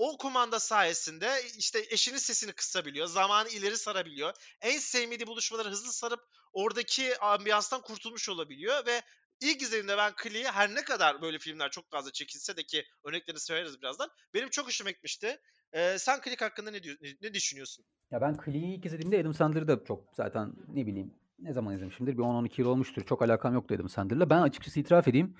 [0.00, 3.06] o kumanda sayesinde işte eşinin sesini kısabiliyor.
[3.06, 4.32] Zamanı ileri sarabiliyor.
[4.60, 6.20] En sevmediği buluşmaları hızlı sarıp
[6.52, 9.02] oradaki ambiyanstan kurtulmuş olabiliyor ve
[9.40, 13.40] ilk izlediğimde ben Clee'yi her ne kadar böyle filmler çok fazla çekilse de ki örneklerini
[13.40, 14.10] söyleriz birazdan.
[14.34, 15.38] Benim çok hoşuma gitmişti.
[15.72, 17.84] Ee, sen Click hakkında ne, diyor, ne, düşünüyorsun?
[18.10, 22.12] Ya ben Click'i ilk izlediğimde Adam Sandler'ı da çok zaten ne bileyim ne zaman izlemişimdir.
[22.12, 23.06] Bir 10-12 yıl olmuştur.
[23.06, 24.30] Çok alakam yoktu Adam Sandler'la.
[24.30, 25.36] Ben açıkçası itiraf edeyim.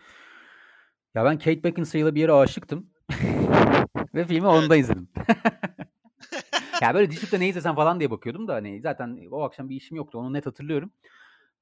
[1.15, 2.91] Ya ben Kate Beckinsale'la bir yere aşıktım.
[4.15, 5.09] Ve filmi onda izledim.
[6.83, 9.97] ya böyle Dijitürk'te ne izlesem falan diye bakıyordum da hani zaten o akşam bir işim
[9.97, 10.19] yoktu.
[10.19, 10.93] Onu net hatırlıyorum.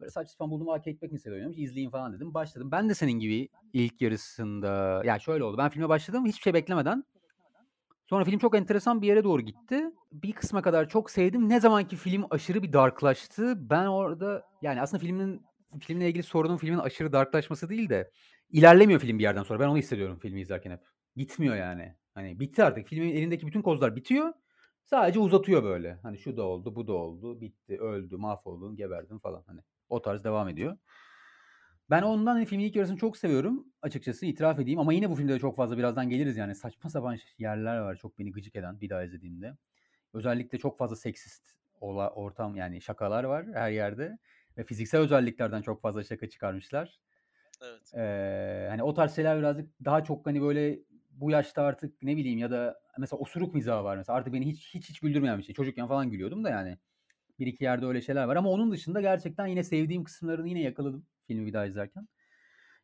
[0.01, 0.67] Böyle saçma sapan buldum.
[0.67, 1.59] Kate Beckinsale oynamış.
[1.59, 2.35] izleyeyim falan dedim.
[2.35, 2.71] Başladım.
[2.73, 5.59] Ben de senin gibi ilk yarısında ya şöyle oldu.
[5.59, 6.27] Ben filme başladım.
[6.27, 7.05] Hiçbir şey beklemeden.
[8.07, 9.91] Sonra film çok enteresan bir yere doğru gitti.
[10.13, 11.49] Bir kısma kadar çok sevdim.
[11.49, 13.71] Ne zamanki film aşırı bir darklaştı.
[13.71, 15.43] Ben orada yani aslında filmin
[15.81, 18.11] filmle ilgili sorunun filmin aşırı darklaşması değil de
[18.51, 19.61] ilerlemiyor film bir yerden sonra.
[19.61, 20.81] Ben onu hissediyorum filmi izlerken hep.
[21.17, 21.95] Gitmiyor yani.
[22.19, 22.89] Hani bitti artık.
[22.89, 24.33] Filmin elindeki bütün kozlar bitiyor.
[24.85, 25.99] Sadece uzatıyor böyle.
[26.03, 29.61] Hani şu da oldu, bu da oldu, bitti, öldü, mahvoldun, geberdin falan hani.
[29.89, 30.79] O tarz devam ediyor.
[31.91, 35.33] Ben ondan hani filmin ilk yarısını çok seviyorum açıkçası itiraf edeyim ama yine bu filmde
[35.33, 38.91] de çok fazla birazdan geliriz yani saçma sapan yerler var çok beni gıcık eden bir
[38.91, 39.57] daha izlediğimde.
[40.13, 44.19] Özellikle çok fazla seksist ola, ortam yani şakalar var her yerde
[44.57, 47.01] ve fiziksel özelliklerden çok fazla şaka çıkarmışlar.
[47.63, 47.95] Evet.
[47.95, 50.79] Ee, hani o tarz şeyler birazcık daha çok hani böyle
[51.21, 54.75] bu yaşta artık ne bileyim ya da mesela osuruk mizahı var mesela artık beni hiç
[54.75, 55.55] hiç hiç güldürmeyen bir şey.
[55.55, 56.79] Çocukken falan gülüyordum da yani
[57.39, 61.07] bir iki yerde öyle şeyler var ama onun dışında gerçekten yine sevdiğim kısımlarını yine yakaladım
[61.27, 62.09] filmi bir daha izlerken.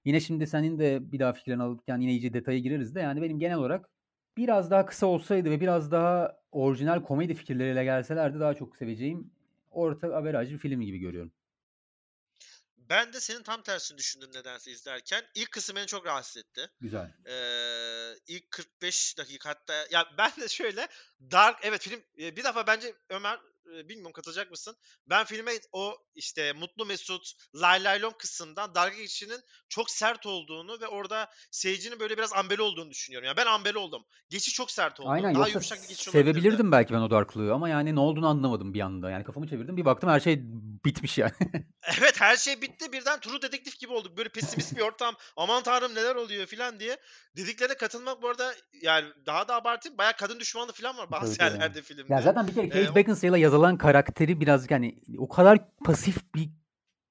[0.04, 3.38] Yine şimdi senin de bir daha fikirlerini alırken yine iyice detaya gireriz de yani benim
[3.38, 3.90] genel olarak
[4.36, 9.30] biraz daha kısa olsaydı ve biraz daha orijinal komedi fikirleriyle gelselerdi daha çok seveceğim
[9.70, 11.32] orta averaj bir film gibi görüyorum.
[12.88, 15.24] Ben de senin tam tersini düşündüm nedense izlerken.
[15.34, 16.70] İlk kısım beni çok rahatsız etti.
[16.80, 17.14] Güzel.
[17.26, 20.88] Ee, ilk 45 dakika hatta ya ben de şöyle
[21.30, 24.76] Dark evet film bir defa bence Ömer bilmiyorum katılacak mısın?
[25.06, 30.80] Ben filme o işte Mutlu Mesut, Lay Lay Lom kısımdan dalga geçişinin çok sert olduğunu
[30.80, 33.26] ve orada seyircinin böyle biraz ambeli olduğunu düşünüyorum.
[33.26, 34.04] Yani ben ambeli oldum.
[34.30, 35.08] Geçiş çok sert oldu.
[35.08, 38.74] Aynen Daha yumuşak bir geçiş sevebilirdim belki ben o Darklığı ama yani ne olduğunu anlamadım
[38.74, 39.10] bir anda.
[39.10, 40.40] Yani kafamı çevirdim bir baktım her şey
[40.84, 41.32] bitmiş yani.
[42.00, 44.16] evet her şey bitti birden True Dedektif gibi olduk.
[44.16, 45.14] Böyle pesimist bir ortam.
[45.36, 46.96] Aman tanrım neler oluyor filan diye.
[47.36, 49.98] Dediklerine katılmak bu arada yani daha da abartayım.
[49.98, 52.14] Bayağı kadın düşmanlığı falan var bazı Tabii, yerlerde filmde.
[52.14, 56.50] Ya zaten bir kere Kate Ee, Beckinsale'la yazılan karakteri biraz yani o kadar pasif bir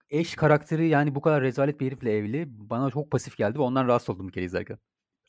[0.10, 3.88] eş karakteri yani bu kadar rezalet bir herifle evli bana çok pasif geldi ve ondan
[3.88, 4.78] rahatsız oldum bir kere izlerken.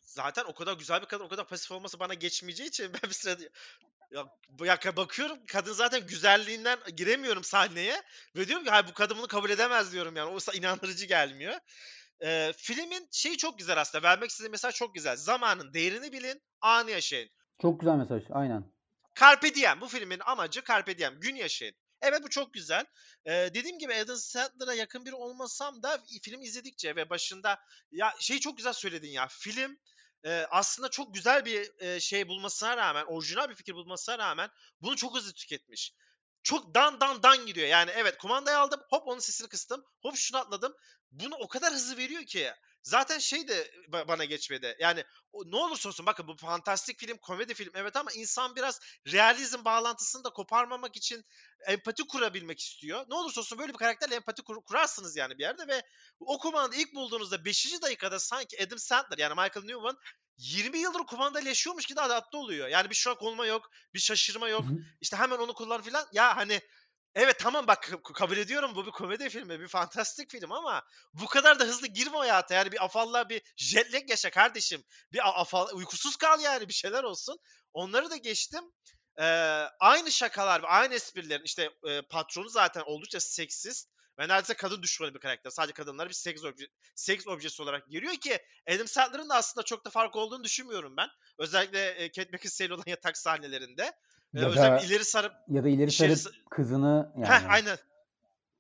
[0.01, 3.15] zaten o kadar güzel bir kadın, o kadar pasif olması bana geçmeyeceği için ben bir
[3.15, 3.43] sırada
[4.11, 7.95] ya, bu- ya bakıyorum kadın zaten güzelliğinden giremiyorum sahneye
[8.37, 10.31] ve diyorum ki hayır bu kadın bunu kabul edemez diyorum yani.
[10.31, 11.55] O sa- inandırıcı gelmiyor.
[12.25, 14.03] Ee, filmin şeyi çok güzel aslında.
[14.05, 15.17] Vermek istediğim mesaj çok güzel.
[15.17, 17.31] Zamanın değerini bilin, anı yaşayın.
[17.63, 18.74] Çok güzel mesaj aynen.
[19.21, 19.81] Carpe diem.
[19.81, 21.21] Bu filmin amacı Carpe diem.
[21.21, 21.75] Gün yaşayın.
[22.03, 22.85] Evet bu çok güzel.
[23.27, 28.39] Ee, dediğim gibi Adam Sandler'a yakın biri olmasam da film izledikçe ve başında ya şey
[28.39, 29.29] çok güzel söyledin ya.
[29.29, 29.79] Film
[30.25, 34.51] e, aslında çok güzel bir e, şey bulmasına rağmen, orijinal bir fikir bulmasına rağmen
[34.81, 35.93] bunu çok hızlı tüketmiş.
[36.43, 37.69] Çok dan dan dan gidiyor.
[37.69, 40.75] Yani evet kumandayı aldım, hop onun sesini kıstım, hop şunu atladım.
[41.11, 42.53] Bunu o kadar hızlı veriyor ki.
[42.85, 44.77] Zaten şey de ba- bana geçmedi.
[44.81, 48.81] Yani o, ne olursa olsun bakın bu fantastik film, komedi film evet ama insan biraz
[49.13, 51.25] realizm bağlantısını da koparmamak için
[51.67, 53.05] empati kurabilmek istiyor.
[53.09, 55.83] Ne olursa olsun böyle bir karakterle empati kur- kurarsınız yani bir yerde ve
[56.21, 57.83] o kumanda ilk bulduğunuzda 5.
[57.83, 59.97] dakikada sanki Adam Sandler yani Michael Newman
[60.37, 62.69] 20 yıldır kumandayla yaşıyormuş gibi adapte oluyor.
[62.69, 64.65] Yani bir şok olma yok, bir şaşırma yok.
[65.01, 66.07] İşte hemen onu kullan filan.
[66.13, 66.61] Ya hani
[67.15, 71.61] Evet tamam bak kabul ediyorum bu bir komedi filmi, bir fantastik film ama bu kadar
[71.61, 72.55] da hızlı girme hayata.
[72.55, 74.85] Yani bir afalla bir jet yaşa kardeşim.
[75.13, 77.39] Bir afal uykusuz kal yani bir şeyler olsun.
[77.73, 78.65] Onları da geçtim.
[79.19, 79.25] Ee,
[79.81, 85.15] aynı şakalar ve aynı esprilerin işte e, patronu zaten oldukça seksist ve neredeyse kadın düşmanı
[85.15, 85.51] bir karakter.
[85.51, 89.85] Sadece kadınları bir seks, obje, seks objesi olarak görüyor ki Adam Sandler'ın da aslında çok
[89.85, 91.09] da fark olduğunu düşünmüyorum ben.
[91.39, 93.93] Özellikle e, Kate olan yatak sahnelerinde.
[94.35, 97.79] Ya da ileri sarıp ya da ileri sarıp kızını Heh, yani aynen.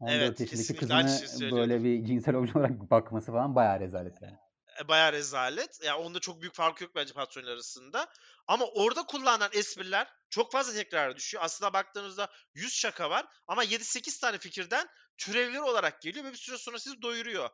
[0.01, 4.37] 14 Evet, yaşındaki kızını böyle bir cinsel obje olarak bakması falan bayağı rezalet yani.
[4.81, 5.85] E, bayağı rezalet.
[5.85, 8.07] Ya onda çok büyük fark yok bence patronlar arasında.
[8.47, 11.45] Ama orada kullanılan espriler çok fazla tekrar düşüyor.
[11.45, 14.87] Aslında baktığınızda 100 şaka var ama 7-8 tane fikirden
[15.19, 17.51] türevleri olarak geliyor ve bir süre sonra sizi doyuruyor.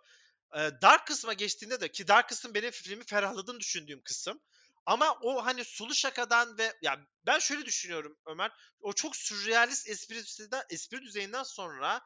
[0.57, 4.41] Ee, Dark kısma geçtiğinde de ki Dark kısım benim filmi ferahladığını düşündüğüm kısım.
[4.87, 8.51] Ama o hani sulu şakadan ve ya ben şöyle düşünüyorum Ömer.
[8.81, 12.01] O çok sürrealist esprisinden, espri düzeyinden sonra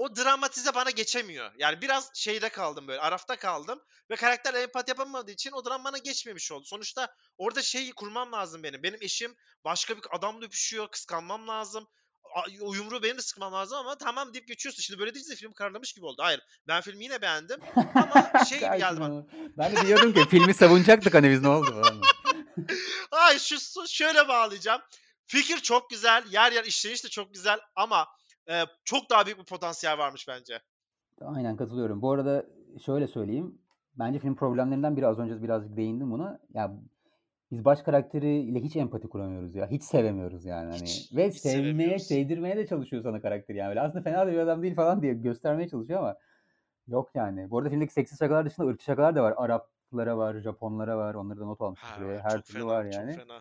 [0.00, 1.52] o dramatize bana geçemiyor.
[1.58, 5.98] Yani biraz şeyde kaldım böyle arafta kaldım ve karakter empati yapamadığı için o dram bana
[5.98, 6.64] geçmemiş oldu.
[6.64, 8.82] Sonuçta orada şeyi kurmam lazım benim.
[8.82, 11.88] Benim eşim başka bir adamla öpüşüyor, kıskanmam lazım.
[12.60, 14.82] O yumruğu benim de sıkmam lazım ama tamam deyip geçiyorsun.
[14.82, 16.22] Şimdi böyle deyince film kararlamış gibi oldu.
[16.22, 17.60] Hayır ben filmi yine beğendim
[17.94, 19.26] ama şey gibi geldi bana.
[19.58, 22.00] Ben de diyordum ki filmi savunacaktık hani biz ne oldu falan.
[23.10, 24.80] Ay şu şöyle bağlayacağım.
[25.26, 28.06] Fikir çok güzel, yer yer işleniş de çok güzel ama
[28.48, 30.60] e, çok daha büyük bir potansiyel varmış bence.
[31.20, 32.02] Aynen katılıyorum.
[32.02, 32.46] Bu arada
[32.86, 33.58] şöyle söyleyeyim.
[33.94, 36.38] Bence film problemlerinden biri az önce birazcık değindim buna.
[36.54, 36.76] Ya
[37.50, 39.70] biz baş karakteriyle hiç empati kuramıyoruz ya.
[39.70, 40.82] Hiç sevemiyoruz yani hani.
[40.82, 43.68] Hiç, Ve hiç sevmeye, sevdirmeye de çalışıyor sana karakteri yani.
[43.68, 46.16] Böyle aslında fena da bir adam değil falan diye göstermeye çalışıyor ama
[46.88, 47.50] yok yani.
[47.50, 49.34] Bu arada filmdeki seksi şakalar dışında ırkçı şakalar da var.
[49.90, 51.14] Araplara var, Japonlara var.
[51.14, 52.20] Onları da not almışım Ha, buraya.
[52.20, 53.12] Her türlü fena, var yani.
[53.12, 53.40] fena.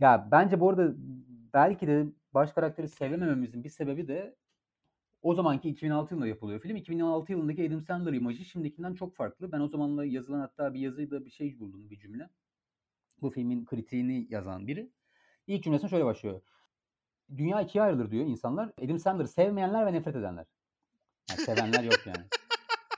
[0.00, 0.92] Ya bence bu arada
[1.54, 4.36] belki de baş karakteri sevemememizin bir sebebi de
[5.22, 6.76] o zamanki 2006 yılında yapılıyor film.
[6.76, 9.52] 2006 yılındaki Adam Sandler imajı şimdikinden çok farklı.
[9.52, 12.28] Ben o zamanla yazılan hatta bir yazıyda bir şey buldum bir cümle.
[13.22, 14.90] Bu filmin kritiğini yazan biri.
[15.46, 16.40] İlk cümlesine şöyle başlıyor.
[17.36, 18.72] Dünya ikiye ayrılır diyor insanlar.
[18.84, 20.46] Adam Sandler'ı sevmeyenler ve nefret edenler.
[21.30, 22.24] Yani sevenler yok yani.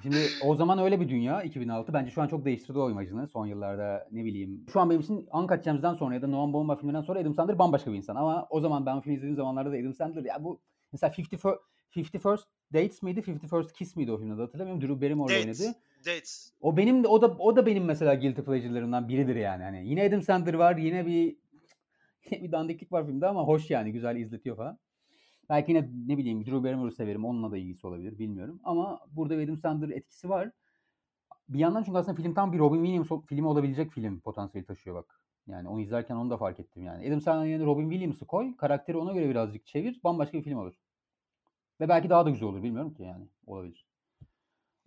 [0.02, 1.92] Şimdi o zaman öyle bir dünya 2006.
[1.92, 4.64] Bence şu an çok değiştirdi o imajını son yıllarda ne bileyim.
[4.72, 7.58] Şu an benim için Uncut Gems'den sonra ya da Noam Baumbach filminden sonra Adam Sandler
[7.58, 8.16] bambaşka bir insan.
[8.16, 10.60] Ama o zaman ben film izlediğim zamanlarda da Adam Sandler ya bu
[10.92, 11.58] mesela 50 Fir-
[11.96, 13.22] 50 First Dates miydi?
[13.28, 14.82] 50 First Kiss miydi o filmde de hatırlamıyorum.
[14.82, 15.60] Drew Barrymore Dates.
[15.60, 15.78] oynadı.
[15.98, 16.52] Dates.
[16.60, 19.62] O benim o da o da benim mesela guilty pleasure'larımdan biridir yani.
[19.62, 21.36] Hani yine Adam Sandler var, yine bir
[22.30, 24.78] yine bir dandiklik var filmde ama hoş yani güzel izletiyor falan.
[25.52, 27.24] Belki yine ne bileyim Drew Barrymore'u severim.
[27.24, 28.60] Onunla da ilgisi olabilir bilmiyorum.
[28.64, 30.50] Ama burada Adam Sandler etkisi var.
[31.48, 35.20] Bir yandan çünkü aslında film tam bir Robin Williams filmi olabilecek film potansiyeli taşıyor bak.
[35.46, 37.08] Yani onu izlerken onu da fark ettim yani.
[37.08, 38.56] Adam Sandler'ın yerine Robin Williams'ı koy.
[38.56, 40.00] Karakteri ona göre birazcık çevir.
[40.04, 40.74] Bambaşka bir film olur.
[41.80, 42.62] Ve belki daha da güzel olur.
[42.62, 43.28] Bilmiyorum ki yani.
[43.46, 43.86] Olabilir.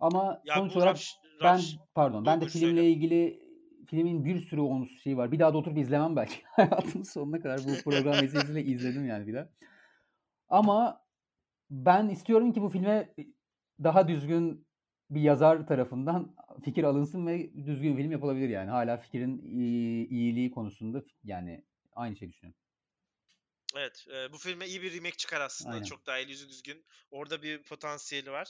[0.00, 0.96] Ama Ya sonuç olarak
[1.42, 2.90] Raj, ben pardon ben de filmle söyle.
[2.90, 3.40] ilgili
[3.86, 5.32] filmin bir sürü olumsuz şeyi var.
[5.32, 6.36] Bir daha da oturup izlemem belki.
[6.44, 9.48] Hayatımın sonuna kadar bu program vesilesiyle izledim yani bir daha.
[10.48, 11.06] Ama
[11.70, 13.14] ben istiyorum ki bu filme
[13.82, 14.66] daha düzgün
[15.10, 18.70] bir yazar tarafından fikir alınsın ve düzgün film yapılabilir yani.
[18.70, 22.60] Hala fikrin iyi- iyiliği konusunda yani aynı şey düşünüyorum.
[23.76, 25.74] Evet, e, bu filme iyi bir remake çıkar aslında.
[25.74, 25.84] Aynen.
[25.84, 26.84] Çok daha el yüzü düzgün.
[27.10, 28.48] Orada bir potansiyeli var.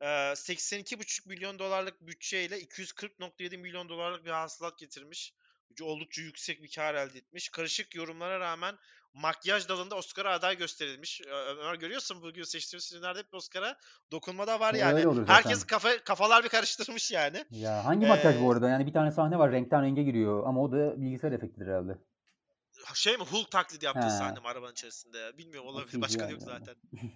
[0.00, 5.34] E, 82,5 milyon dolarlık bütçeyle 240,7 milyon dolarlık bir hasılat getirmiş.
[5.82, 7.48] Oldukça yüksek bir kar elde etmiş.
[7.48, 8.74] Karışık yorumlara rağmen
[9.14, 11.20] makyaj dalında Oscar'a aday gösterilmiş.
[11.26, 13.76] Ömer görüyorsun bugün seçtiğimiz filmlerde hep Oscar'a
[14.12, 15.26] dokunma da var yani.
[15.26, 17.44] Herkes kafa kafalar bir karıştırmış yani.
[17.50, 18.68] Ya hangi makyaj bu Ee, arada?
[18.68, 21.98] Yani bir tane sahne var renkten renge giriyor ama o da bilgisayar efektidir herhalde.
[22.94, 24.10] Şey mi Hulk taklidi yaptığı He.
[24.10, 25.18] sahne mi arabanın içerisinde?
[25.18, 25.38] ya?
[25.38, 26.00] Bilmiyorum olabilir.
[26.00, 26.74] Başka yok zaten.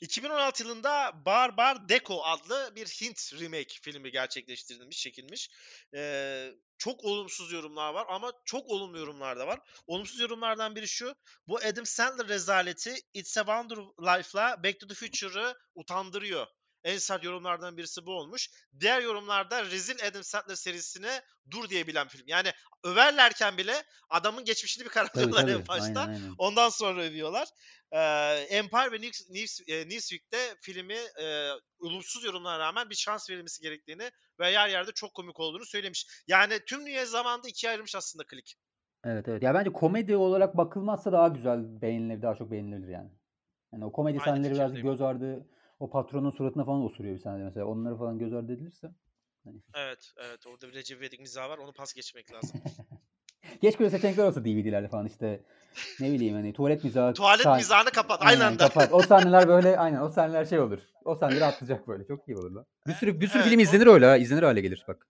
[0.00, 5.50] 2016 yılında Bar Bar Deco adlı bir Hint remake filmi gerçekleştirilmiş, çekilmiş.
[5.94, 9.60] Ee, çok olumsuz yorumlar var ama çok olumlu yorumlar da var.
[9.86, 11.14] Olumsuz yorumlardan biri şu.
[11.48, 16.46] Bu Adam Sandler rezaleti It's a Wonder Life'la Back to the Future'ı utandırıyor.
[16.84, 18.50] En sert yorumlardan birisi bu olmuş.
[18.80, 22.24] Diğer yorumlarda rezil Adam Sandler serisine dur diyebilen film.
[22.26, 22.52] Yani
[22.84, 23.74] överlerken bile
[24.10, 25.50] adamın geçmişini bir tabii.
[25.50, 26.00] en başta.
[26.00, 26.34] Aynen aynen.
[26.38, 27.48] Ondan sonra övüyorlar.
[27.92, 27.98] Ee,
[28.48, 34.10] Empire ve News, News, e, Newsweek'te filmi e, olumsuz yorumlara rağmen bir şans verilmesi gerektiğini
[34.40, 36.06] ve yer yerde çok komik olduğunu söylemiş.
[36.26, 38.56] Yani tüm dünya zamanında ikiye ayrılmış aslında klik.
[39.04, 39.42] Evet evet.
[39.42, 43.10] Ya bence komedi olarak bakılmazsa daha güzel beğenilebilir, daha çok beğenilebilir yani.
[43.72, 44.86] Yani o komedi Aynı sahneleri fikirdeyim.
[44.86, 45.46] göz ardı,
[45.80, 47.66] o patronun suratına falan osuruyor bir sahnede mesela.
[47.66, 48.90] Onları falan göz ardı edilirse.
[49.44, 49.56] Hani.
[49.74, 50.46] Evet, evet.
[50.46, 51.58] Orada bir Recep İvedik mizahı var.
[51.58, 52.60] Onu pas geçmek lazım.
[53.60, 55.40] Keşke öyle seçenekler olsa DVD'lerde falan işte
[56.00, 57.14] ne bileyim hani tuvalet mizahı.
[57.14, 58.22] Tuvalet sah- mizahını kapat.
[58.22, 58.68] Aynen, Aynı anda.
[58.68, 58.92] kapat.
[58.92, 60.78] O sahneler böyle aynen o sahneler şey olur.
[61.04, 62.06] O sahneleri atlayacak böyle.
[62.06, 62.66] Çok iyi olur lan.
[62.86, 64.16] Bir sürü bir sürü Evet, film o- izlenir öyle ha.
[64.16, 65.06] izlenir hale gelir bak.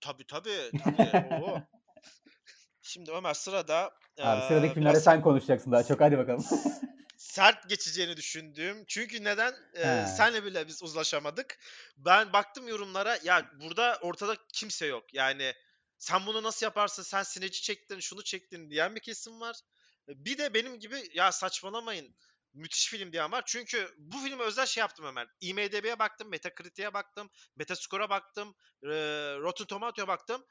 [0.00, 0.70] Tabii tabii.
[0.84, 1.42] tabii.
[1.42, 1.58] Oo.
[2.82, 3.90] Şimdi Ömer sırada
[4.22, 6.00] Abi sıradaki filmlerde biraz sen konuşacaksın daha çok.
[6.00, 6.44] Hadi bakalım.
[7.18, 8.84] Sert geçeceğini düşündüğüm.
[8.84, 9.54] Çünkü neden?
[9.74, 10.06] He.
[10.16, 11.58] senle bile biz uzlaşamadık.
[11.96, 13.18] Ben baktım yorumlara.
[13.24, 15.14] Ya burada ortada kimse yok.
[15.14, 15.54] Yani
[15.98, 17.02] sen bunu nasıl yaparsın?
[17.02, 19.56] Sen sineci çektin, şunu çektin diyen bir kesim var.
[20.08, 22.16] Bir de benim gibi ya saçmalamayın.
[22.54, 23.42] Müthiş film diyen var.
[23.46, 25.28] Çünkü bu filme özel şey yaptım hemen.
[25.40, 28.90] IMDb'ye baktım, Metacritic'e baktım, Metascore'a baktım, eee,
[29.38, 30.44] Rotten Tomato'ya baktım.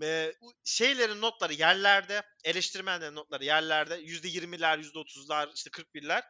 [0.00, 3.94] Eee, şeylerin notları yerlerde, eleştirmenlerin notları yerlerde.
[3.94, 6.22] %20'ler, %30'lar, işte 41'ler.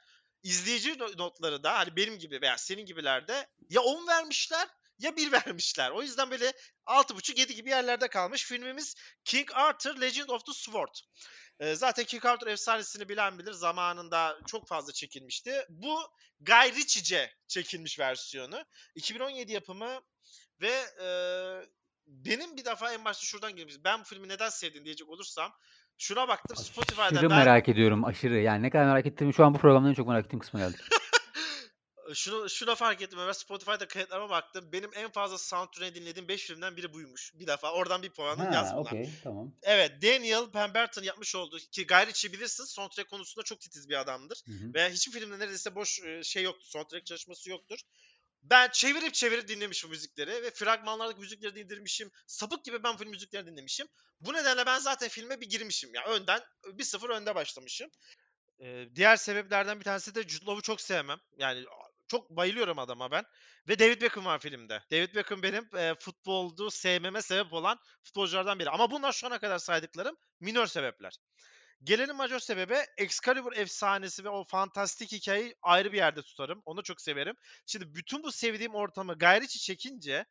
[0.42, 5.32] İzleyici no- notları da hani benim gibi veya senin gibilerde ya 10 vermişler ya 1
[5.32, 5.90] vermişler.
[5.90, 6.52] O yüzden böyle
[6.86, 8.44] 6.5-7 gibi yerlerde kalmış.
[8.44, 8.94] Filmimiz
[9.24, 10.94] King Arthur Legend of the Sword.
[11.60, 13.52] Ee, zaten King Arthur efsanesini bilen bilir.
[13.52, 15.66] Zamanında çok fazla çekilmişti.
[15.68, 16.00] Bu
[16.40, 18.64] Guy Ritchie'ce çekilmiş versiyonu.
[18.94, 20.00] 2017 yapımı
[20.60, 21.06] ve e,
[22.12, 23.74] benim bir defa en başta şuradan girmiş.
[23.84, 25.52] Ben bu filmi neden sevdim diyecek olursam
[25.98, 28.38] şuna baktım Spotify'da Aşırı ben merak ediyorum aşırı.
[28.38, 30.80] Yani ne kadar merak ettiğimi şu an bu programda en çok merak ettiğim kısma geldik.
[32.14, 33.18] şunu şuna fark ettim.
[33.28, 34.68] Ben Spotify'da kayıtlarıma baktım.
[34.72, 37.32] Benim en fazla soundtrack'ini dinlediğim 5 filmden biri buymuş.
[37.34, 37.72] Bir defa.
[37.72, 38.80] Oradan bir puanı yaz Ha, buna.
[38.80, 39.52] okey tamam.
[39.62, 44.42] Evet, Daniel Pemberton yapmış olduğu ki Ritchie bilirsiniz soundtrack konusunda çok titiz bir adamdır.
[44.46, 44.74] Hı hı.
[44.74, 46.66] Ve hiçbir filmde neredeyse boş şey yoktur.
[46.66, 47.78] Soundtrack çalışması yoktur.
[48.42, 52.10] Ben çevirip çevirip dinlemişim müzikleri ve fragmanlardaki müzikleri dindirmişim.
[52.26, 53.86] Sapık gibi ben film müzikleri dinlemişim.
[54.20, 55.90] Bu nedenle ben zaten filme bir girmişim.
[55.94, 57.90] Yani önden bir sıfır önde başlamışım.
[58.60, 61.18] Ee, diğer sebeplerden bir tanesi de Jude Law'u çok sevmem.
[61.36, 61.64] Yani
[62.08, 63.24] çok bayılıyorum adama ben.
[63.68, 64.82] Ve David Beckham var filmde.
[64.90, 68.70] David Beckham benim e, futboldu sevmeme sebep olan futbolculardan biri.
[68.70, 71.18] Ama bunlar şu ana kadar saydıklarım minör sebepler.
[71.84, 76.62] Gelelim majör sebebe Excalibur efsanesi ve o fantastik hikayeyi ayrı bir yerde tutarım.
[76.64, 77.36] Onu çok severim.
[77.66, 80.24] Şimdi bütün bu sevdiğim ortamı gayri içi çekince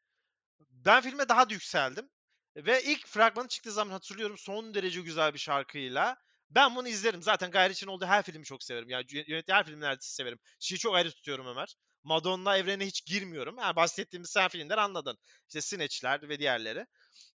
[0.71, 2.09] ben filme daha da yükseldim.
[2.55, 6.15] Ve ilk fragmanı çıktığı zaman hatırlıyorum son derece güzel bir şarkıyla.
[6.49, 7.21] Ben bunu izlerim.
[7.21, 8.89] Zaten Ritchie'nin olduğu her filmi çok severim.
[8.89, 10.39] Yani yö- yönettiği her filmi neredeyse severim.
[10.59, 11.75] Şeyi çok ayrı tutuyorum Ömer.
[12.03, 13.57] Madonna evrene hiç girmiyorum.
[13.59, 15.17] Yani bahsettiğimiz sen filmler anladın.
[15.47, 16.85] İşte Snatch'ler ve diğerleri.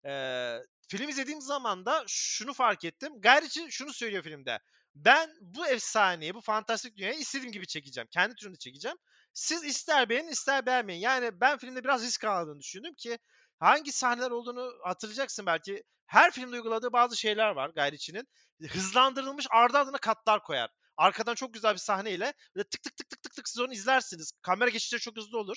[0.06, 3.20] Ee, film izlediğim zaman da şunu fark ettim.
[3.20, 4.60] Gayri için şunu söylüyor filmde.
[4.94, 8.08] Ben bu efsaneyi, bu fantastik dünyayı istediğim gibi çekeceğim.
[8.12, 8.96] Kendi türümde çekeceğim.
[9.32, 11.00] Siz ister beğenin ister beğenmeyin.
[11.00, 13.18] Yani ben filmde biraz risk aldığını düşündüm ki
[13.58, 15.82] hangi sahneler olduğunu hatırlayacaksın belki.
[16.06, 18.28] Her filmde uyguladığı bazı şeyler var Gayriçi'nin.
[18.68, 20.70] Hızlandırılmış ardı ardına katlar koyar.
[20.96, 24.32] Arkadan çok güzel bir sahneyle böyle tık tık tık tık tık tık siz onu izlersiniz.
[24.42, 25.56] Kamera geçişleri çok hızlı olur.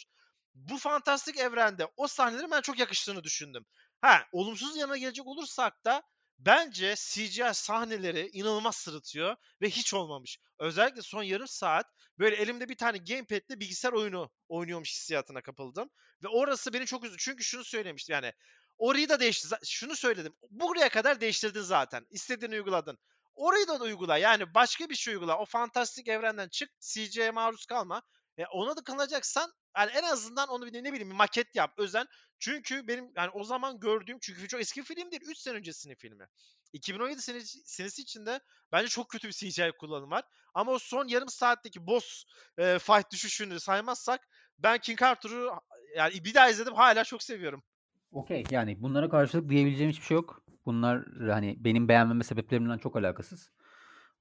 [0.55, 3.65] Bu fantastik evrende o sahnelerin ben çok yakıştığını düşündüm.
[4.01, 6.03] Ha, olumsuz yanına gelecek olursak da
[6.39, 10.39] bence CGI sahneleri inanılmaz sırıtıyor ve hiç olmamış.
[10.60, 11.86] Özellikle son yarım saat
[12.19, 15.89] böyle elimde bir tane gamepad'le bilgisayar oyunu oynuyormuş hissiyatına kapıldım.
[16.23, 17.15] Ve orası beni çok üzdü.
[17.19, 18.33] Çünkü şunu söylemiştim yani
[18.77, 19.47] orayı da değişti.
[19.65, 20.33] Şunu söyledim.
[20.49, 22.05] Buraya kadar değiştirdin zaten.
[22.10, 22.97] İstediğini uyguladın.
[23.36, 24.17] Orayı da, uygula.
[24.17, 25.38] Yani başka bir şey uygula.
[25.38, 26.69] O fantastik evrenden çık.
[26.79, 28.01] CG'ye maruz kalma.
[28.38, 32.05] E ona da kalacaksan yani en azından onu bir ne bileyim bir maket yap özen.
[32.39, 36.27] Çünkü benim yani o zaman gördüğüm çünkü çok eski film değil 3 sene öncesinin filmi.
[36.73, 38.39] 2017 senesi, senesi içinde
[38.71, 40.23] bence çok kötü bir CGI kullanım var.
[40.53, 42.23] Ama o son yarım saatteki boss
[42.57, 44.27] e, fight düşüşünü saymazsak
[44.59, 45.51] ben King Arthur'u
[45.95, 47.63] yani bir daha izledim hala çok seviyorum.
[48.11, 48.43] Okey.
[48.51, 50.43] Yani bunlara karşılık diyebileceğim hiçbir şey yok.
[50.65, 53.51] Bunlar hani benim beğenmeme sebeplerimden çok alakasız.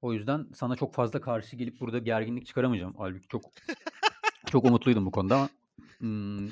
[0.03, 2.95] O yüzden sana çok fazla karşı gelip burada gerginlik çıkaramayacağım.
[2.99, 3.43] Halbuki çok
[4.51, 5.49] çok umutluydum bu konuda ama
[5.99, 6.49] hmm,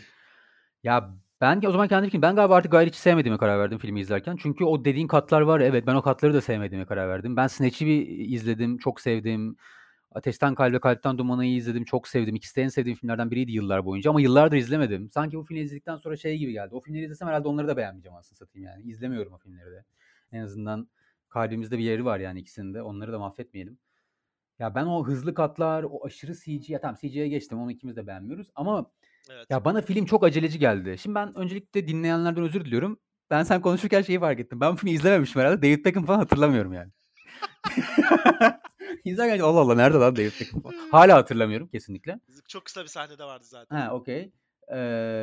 [0.83, 4.01] ya ben o zaman kendi fikrim ben galiba artık gayri hiç sevmediğime karar verdim filmi
[4.01, 4.37] izlerken.
[4.37, 7.37] Çünkü o dediğin katlar var evet ben o katları da sevmediğime karar verdim.
[7.37, 9.57] Ben Snatch'i bir izledim, çok sevdim.
[10.15, 12.35] Ateşten Kalbe Kalpten Dumanı'yı izledim, çok sevdim.
[12.35, 15.11] İkisi de en sevdiğim filmlerden biriydi yıllar boyunca ama yıllardır izlemedim.
[15.11, 16.75] Sanki bu filmi izledikten sonra şey gibi geldi.
[16.75, 18.83] O filmleri izlesem herhalde onları da beğenmeyeceğim aslında satayım yani.
[18.83, 19.85] İzlemiyorum o filmleri de.
[20.33, 20.89] En azından
[21.29, 22.83] kalbimizde bir yeri var yani ikisinin de.
[22.83, 23.79] Onları da mahvetmeyelim.
[24.59, 28.07] Ya ben o hızlı katlar, o aşırı CG, ya tamam CG'ye geçtim onu ikimiz de
[28.07, 28.91] beğenmiyoruz ama
[29.31, 29.47] Evet.
[29.51, 30.97] ya bana film çok aceleci geldi.
[30.99, 32.99] Şimdi ben öncelikle dinleyenlerden özür diliyorum.
[33.31, 34.61] Ben sen konuşurken şeyi fark ettim.
[34.61, 35.63] Ben bu filmi izlememişim herhalde.
[35.63, 36.91] David Beckham falan hatırlamıyorum yani.
[39.05, 40.75] İzlerken Allah Allah nerede lan David Beckham falan.
[40.91, 42.21] Hala hatırlamıyorum kesinlikle.
[42.49, 43.77] Çok kısa bir sahnede vardı zaten.
[43.77, 44.33] Ha okey.
[44.69, 44.77] Ee,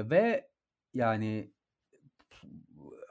[0.10, 0.48] ve
[0.94, 1.52] yani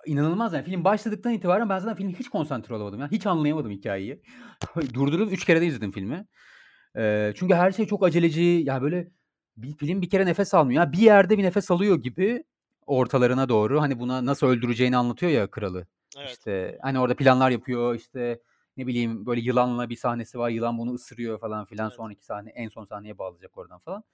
[0.06, 3.00] inanılmaz yani film başladıktan itibaren ben zaten filmi hiç konsantre olamadım.
[3.00, 4.22] Yani hiç anlayamadım hikayeyi.
[4.94, 6.26] Durdurup üç kere de izledim filmi.
[6.96, 8.42] Ee, çünkü her şey çok aceleci.
[8.42, 9.10] Ya böyle
[9.56, 10.82] bir film bir kere nefes almıyor.
[10.82, 12.44] Ya bir yerde bir nefes alıyor gibi
[12.86, 13.80] ortalarına doğru.
[13.80, 15.86] Hani buna nasıl öldüreceğini anlatıyor ya kralı.
[16.18, 16.30] Evet.
[16.30, 17.94] İşte hani orada planlar yapıyor.
[17.94, 18.40] İşte
[18.76, 20.50] ne bileyim böyle yılanla bir sahnesi var.
[20.50, 21.86] Yılan bunu ısırıyor falan filan.
[21.86, 21.96] Evet.
[21.96, 24.04] Sonraki sahne en son sahneye bağlayacak oradan falan.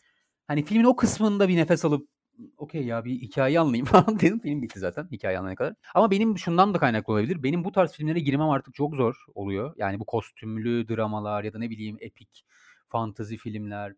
[0.47, 2.09] Hani filmin o kısmında bir nefes alıp
[2.57, 4.41] okey ya bir hikaye anlayayım falan dedim.
[4.41, 5.75] Film bitti zaten hikaye anlayana kadar.
[5.95, 7.43] Ama benim şundan da kaynaklı olabilir.
[7.43, 9.75] Benim bu tarz filmlere girmem artık çok zor oluyor.
[9.77, 12.45] Yani bu kostümlü dramalar ya da ne bileyim epik
[12.89, 13.95] fantazi filmler.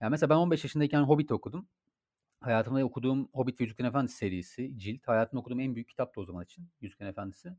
[0.00, 1.68] Yani mesela ben 15 yaşındayken Hobbit okudum.
[2.40, 5.08] Hayatımda okuduğum Hobbit ve Yüzüklerin Efendisi serisi cilt.
[5.08, 7.52] Hayatımda okuduğum en büyük kitap da o zaman için Yüzüklerin Efendisi.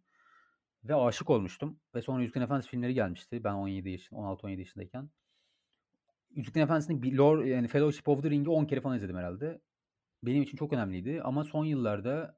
[0.84, 1.80] Ve aşık olmuştum.
[1.96, 3.44] Ve sonra Yüzüklerin Efendisi filmleri gelmişti.
[3.44, 5.10] Ben 17 yaşında, 16-17 yaşındayken.
[6.36, 9.62] Yüzüklerin Efendisi'nin lore, yani Fellowship of the Ring'i 10 kere falan izledim herhalde.
[10.24, 12.38] Benim için çok önemliydi ama son yıllarda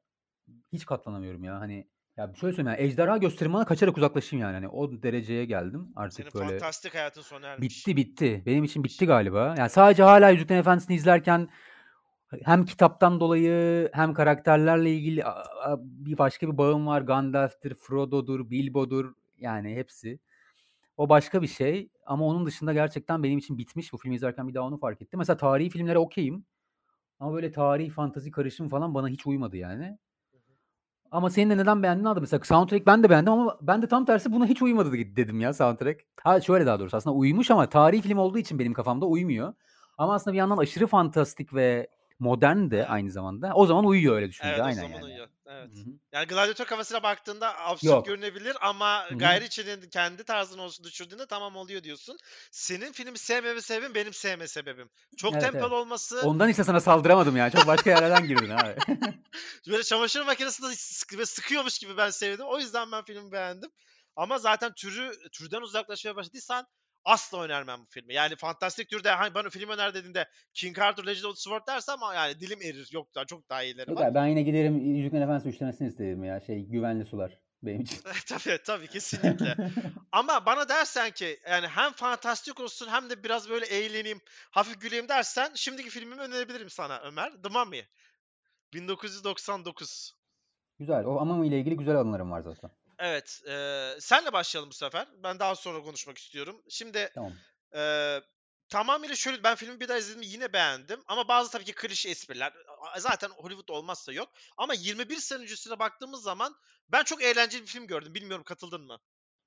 [0.74, 1.60] hiç katlanamıyorum ya.
[1.60, 4.54] Hani ya şöyle söyleyeyim yani ejderha gösterimine kaçarak uzaklaşayım yani.
[4.54, 6.60] Hani o dereceye geldim artık Senin böyle.
[6.60, 7.88] fantastik hayatın sona ermiş.
[7.88, 8.44] Bitti bitti.
[8.46, 9.56] Benim için bitti galiba.
[9.58, 11.50] Yani sadece hala Yüzüklerin Efendisi'ni izlerken
[12.44, 15.24] hem kitaptan dolayı hem karakterlerle ilgili
[15.80, 17.02] bir başka bir bağım var.
[17.02, 20.20] Gandalf'tir, Frodo'dur, Bilbo'dur yani hepsi.
[20.98, 23.94] O başka bir şey ama onun dışında gerçekten benim için bitmiş.
[23.94, 25.18] Bu filmi izlerken bir daha onu fark ettim.
[25.18, 26.46] Mesela tarihi filmlere okeyim.
[27.24, 29.98] Ama böyle tarihi, fantazi karışım falan bana hiç uymadı yani.
[31.12, 32.24] Ama senin de neden beğendiğini anladım.
[32.24, 35.40] Mesela soundtrack ben de beğendim ama ben de tam tersi buna hiç uymadı de- dedim
[35.40, 36.02] ya soundtrack.
[36.24, 39.54] Ha şöyle daha doğrusu aslında uymuş ama tarihi film olduğu için benim kafamda uymuyor.
[39.98, 41.88] Ama aslında bir yandan aşırı fantastik ve
[42.24, 43.52] modern de aynı zamanda.
[43.56, 45.04] O zaman uyuyor öyle düşününce Evet o aynen zaman yani.
[45.06, 45.28] uyuyor.
[45.46, 45.70] Evet.
[45.70, 45.94] Hı hı.
[46.12, 48.06] Yani gladyatör kafasına baktığında absürt Yok.
[48.06, 49.18] görünebilir ama Hı hı.
[49.18, 52.18] gayri içinin kendi tarzını olsun düşürdüğünde tamam oluyor diyorsun.
[52.52, 54.90] Senin filmi sevmeme sebebin benim sevme sebebim.
[55.18, 55.74] Çok Evet, tempolu evet.
[55.74, 57.52] olması, Ondan işte sana saldıramadım yani.
[57.52, 58.76] Çok başka yerlerden girdin abi.
[59.70, 62.46] böyle çamaşır makinesinde sık, sıkıyormuş gibi ben sevdim.
[62.46, 63.70] O yüzden ben filmi beğendim.
[64.16, 66.68] Ama zaten türü türden uzaklaşmaya başladıysan
[67.06, 68.14] asla önermem bu filmi.
[68.14, 71.96] Yani fantastik türde hani bana film öner dediğinde King Arthur Legend of the Sword dersem
[72.16, 72.90] yani dilim erir.
[72.92, 74.06] Yok daha çok daha iyileri Yok var.
[74.06, 76.40] abi ben yine giderim Yüzüklerin Efendisi üçlemesini istedim ya.
[76.40, 77.98] Şey güvenli sular benim için.
[78.28, 79.56] tabii tabii kesinlikle.
[80.12, 85.10] Ama bana dersen ki yani hem fantastik olsun hem de biraz böyle eğleneyim, hafif güleyim
[85.10, 87.32] dersen şimdiki filmimi önerebilirim sana Ömer.
[87.44, 87.82] The Mummy.
[88.74, 90.14] 1999.
[90.80, 91.06] Güzel.
[91.06, 92.72] O Amami ile ilgili güzel anılarım var zaten.
[93.00, 93.42] Evet.
[93.48, 95.08] eee, senle başlayalım bu sefer.
[95.24, 96.62] Ben daha sonra konuşmak istiyorum.
[96.70, 97.34] Şimdi Tamam.
[97.76, 98.22] eee,
[98.70, 102.54] tamamıyla şöyle ben filmi bir daha izledim yine beğendim ama bazı tabii ki klişe espriler
[102.98, 106.56] zaten Hollywood olmazsa yok ama 21 sene öncesine baktığımız zaman
[106.90, 108.14] ben çok eğlenceli bir film gördüm.
[108.14, 109.00] Bilmiyorum katıldın mı?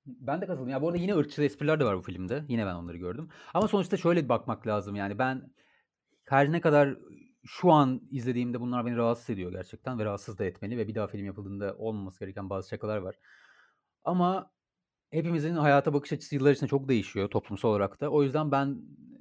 [0.05, 0.69] Ben de katıldım.
[0.69, 2.45] Ya bu arada yine ırkçı espriler de var bu filmde.
[2.49, 3.29] Yine ben onları gördüm.
[3.53, 4.95] Ama sonuçta şöyle bir bakmak lazım.
[4.95, 5.53] Yani ben
[6.25, 6.97] her ne kadar
[7.47, 11.07] şu an izlediğimde bunlar beni rahatsız ediyor gerçekten ve rahatsız da etmeli ve bir daha
[11.07, 13.15] film yapıldığında olmaması gereken bazı şakalar var.
[14.03, 14.51] Ama
[15.11, 18.09] hepimizin hayata bakış açısı yıllar içinde çok değişiyor toplumsal olarak da.
[18.09, 18.67] O yüzden ben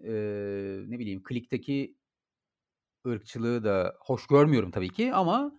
[0.02, 1.96] eee, ne bileyim klikteki
[3.06, 5.52] ırkçılığı da hoş görmüyorum tabii ki ama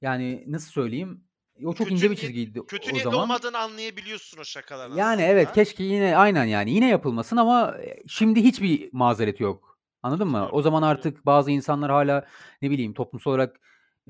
[0.00, 1.24] yani nasıl söyleyeyim
[1.64, 3.20] o çok Kötü ince bir çizgiydi Kötü o zaman.
[3.20, 5.26] olmadığını anlayabiliyorsun o şakaların Yani aslında.
[5.28, 9.75] evet keşke yine aynen yani yine yapılmasın ama e, şimdi hiçbir mazeret yok.
[10.06, 10.48] Anladın mı?
[10.52, 12.26] O zaman artık bazı insanlar hala
[12.62, 13.60] ne bileyim toplumsal olarak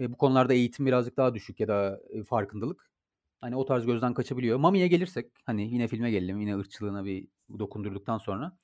[0.01, 2.91] e, bu konularda eğitim birazcık daha düşük ya da e, farkındalık.
[3.41, 4.59] Hani o tarz gözden kaçabiliyor.
[4.59, 6.41] Mami'ye gelirsek hani yine filme gelelim.
[6.41, 7.29] Yine ırkçılığına bir
[7.59, 8.59] dokundurduktan sonra.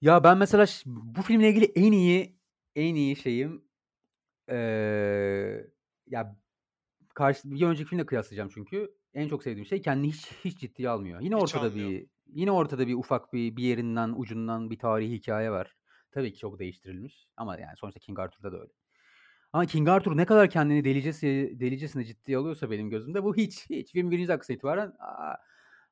[0.00, 2.36] Ya ben mesela bu filmle ilgili en iyi
[2.76, 3.64] en iyi şeyim
[4.48, 5.66] eee
[6.06, 6.36] ya
[7.14, 8.94] karşı bir önceki filmle kıyaslayacağım çünkü.
[9.14, 11.20] En çok sevdiğim şey kendini hiç hiç ciddiye almıyor.
[11.20, 11.90] Yine Hiç ortada almıyor.
[11.90, 15.76] bir yine ortada bir ufak bir bir yerinden ucundan bir tarihi hikaye var.
[16.12, 18.72] Tabii ki çok değiştirilmiş ama yani sonuçta King Arthur'da da öyle.
[19.52, 23.92] Ama King Arthur ne kadar kendini delicesine, delicesine ciddiye alıyorsa benim gözümde bu hiç hiç
[23.92, 25.36] film birinci dakikasına itibaren aa,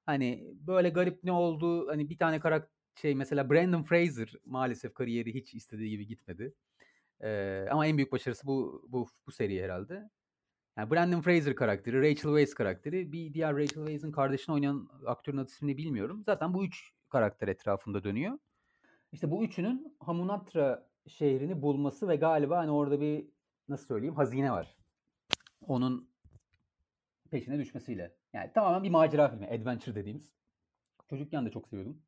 [0.07, 5.35] hani böyle garip ne oldu hani bir tane karakter şey mesela Brandon Fraser maalesef kariyeri
[5.35, 6.55] hiç istediği gibi gitmedi.
[7.21, 10.11] Ee, ama en büyük başarısı bu bu bu seri herhalde.
[10.79, 15.51] Yani Brandon Fraser karakteri, Rachel Weisz karakteri, bir diğer Rachel Weisz'in kardeşini oynayan aktörün adı
[15.51, 16.23] ismini bilmiyorum.
[16.27, 18.39] Zaten bu üç karakter etrafında dönüyor.
[19.13, 23.27] İşte bu üçünün Hamunaptra şehrini bulması ve galiba hani orada bir
[23.69, 24.77] nasıl söyleyeyim hazine var.
[25.67, 26.11] Onun
[27.31, 28.17] peşine düşmesiyle.
[28.33, 29.47] Yani tamamen bir macera filmi.
[29.47, 30.33] Adventure dediğimiz.
[31.09, 32.03] Çocukken de çok seviyordum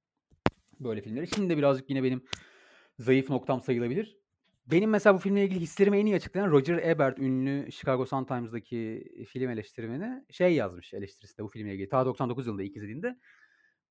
[0.85, 1.27] böyle filmleri.
[1.27, 2.25] Şimdi de birazcık yine benim
[2.99, 4.19] zayıf noktam sayılabilir.
[4.67, 9.51] Benim mesela bu filmle ilgili hislerimi en iyi açıklayan Roger Ebert ünlü Chicago Sun-Times'daki film
[9.51, 11.89] eleştirmeni şey yazmış eleştirisinde bu filmle ilgili.
[11.89, 13.19] Ta 99 yılında ilk izlediğinde.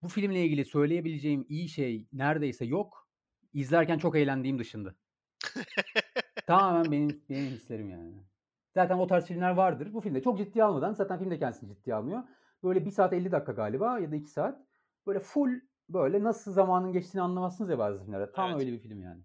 [0.04, 3.08] Bu filmle ilgili söyleyebileceğim iyi şey neredeyse yok.
[3.54, 4.96] İzlerken çok eğlendiğim dışında.
[6.48, 8.14] Tamamen benim benim hislerim yani.
[8.74, 9.94] Zaten o tarz filmler vardır.
[9.94, 12.24] Bu filmde çok ciddiye almadan zaten film de kendisini ciddiye almıyor.
[12.64, 14.60] Böyle 1 saat 50 dakika galiba ya da 2 saat.
[15.08, 18.32] Böyle full böyle nasıl zamanın geçtiğini anlamazsınız ya bazı filmlerde.
[18.32, 18.60] Tam Evet.
[18.60, 19.22] öyle bir film yani.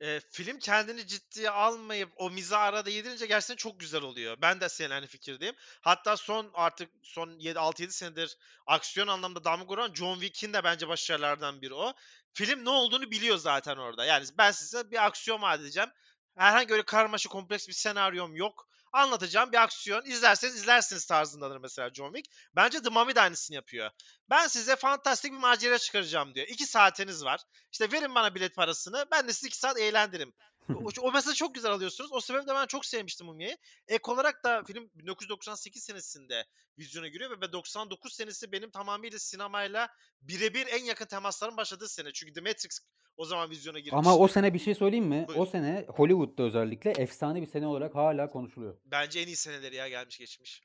[0.00, 4.36] Eee, film kendini ciddiye almayıp o mizahı arada yedirince gerçekten çok güzel oluyor.
[4.42, 5.54] Ben de seninle aynı fikirdeyim.
[5.80, 8.36] Hatta son artık son 7 6-7 senedir
[8.66, 11.92] aksiyon anlamda damga vuran John Wick'in de bence başarılardan biri o.
[12.32, 14.04] Film ne olduğunu biliyor zaten orada.
[14.04, 15.90] Yani ben size bir aksiyon vaat edeceğim.
[16.36, 18.68] Herhangi öyle karmaşık kompleks bir senaryom yok.
[18.92, 20.04] Anlatacağım bir aksiyon.
[20.04, 22.34] İzlerseniz izlersiniz tarzındadır mesela John Wick.
[22.56, 23.90] Bence The Mummy de aynısını yapıyor.
[24.30, 26.46] Ben size fantastik bir macera çıkaracağım diyor.
[26.48, 27.40] 2 saatiniz var.
[27.72, 29.06] İşte verin bana bilet parasını.
[29.10, 30.32] Ben de sizi 2 saat eğlendiririm.
[30.68, 32.12] o, o mesajı çok güzel alıyorsunuz.
[32.12, 33.56] O sebeple ben çok sevmiştim Mumia'yı.
[33.88, 36.44] Ek olarak da film 1998 senesinde
[36.78, 39.88] vizyona giriyor ve 99 senesi benim tamamıyla sinemayla
[40.20, 42.12] birebir en yakın temasların başladığı sene.
[42.12, 42.80] Çünkü The Matrix
[43.16, 43.96] o zaman vizyona girmişti.
[43.96, 45.24] Ama o sene bir şey söyleyeyim mi?
[45.28, 45.38] Buyur.
[45.40, 48.76] O sene Hollywood'da özellikle efsane bir sene olarak hala konuşuluyor.
[48.84, 50.62] Bence en iyi seneleri ya gelmiş geçmiş.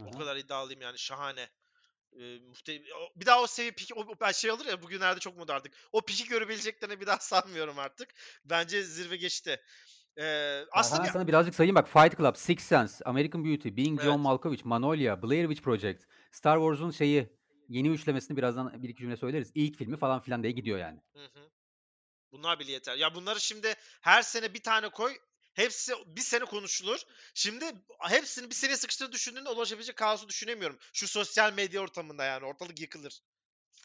[0.00, 0.10] O Aha.
[0.18, 1.48] kadar iddialıyım yani şahane.
[2.12, 5.36] Ee, muhte- o- bir daha o seviye piki, o, o- şey olur ya bugünlerde çok
[5.38, 5.74] moda artık.
[5.92, 8.08] O piki görebileceklerini bir daha sanmıyorum artık.
[8.44, 9.60] Bence zirve geçti.
[10.18, 11.88] Ee, aslında bir- sana birazcık sayayım bak.
[11.88, 14.20] Fight Club, Sixth Sense, American Beauty, Being John Evet.
[14.20, 17.28] Malkovich, Magnolia, Blair Witch Project, Star Wars'un şeyi
[17.68, 19.52] yeni üçlemesini birazdan bir iki cümle söyleriz.
[19.54, 21.00] İlk filmi falan filan diye gidiyor yani.
[21.12, 21.50] Hı hı.
[22.32, 22.96] Bunlar bile yeter.
[22.96, 25.18] Ya bunları şimdi her sene bir tane koy.
[25.54, 27.00] Hepsi bir sene konuşulur.
[27.34, 27.64] Şimdi
[28.00, 30.78] hepsini bir seneye sıkıştırıp düşündüğünde ulaşabilecek kaosu düşünemiyorum.
[30.92, 33.20] Şu sosyal medya ortamında yani ortalık yıkılır.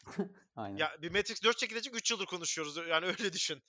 [0.56, 0.76] Aynen.
[0.76, 2.76] Ya bir Matrix 4 çekilecek 3 yıldır konuşuyoruz.
[2.76, 3.62] Yani öyle düşün.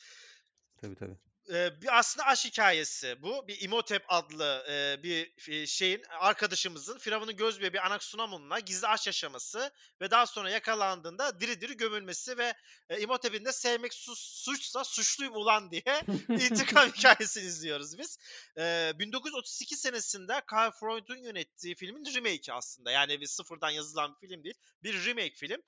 [0.82, 1.18] Tabii tabii.
[1.50, 3.48] Bir aslında aşk hikayesi bu.
[3.48, 9.72] Bir Imhotep adlı e, bir şeyin arkadaşımızın Firavun'un göz bebeği Anaxunamun'la gizli aşk yaşaması
[10.02, 12.54] ve daha sonra yakalandığında diri diri gömülmesi ve
[12.90, 18.18] e, Imhotep'in de sevmek su- suçsa suçluyum ulan diye intikam hikayesini izliyoruz biz.
[18.58, 22.92] Ee, 1932 senesinde Carl Freud'un yönettiği filmin remake'i aslında.
[22.92, 24.56] Yani bir sıfırdan yazılan bir film değil.
[24.84, 25.62] Bir remake film.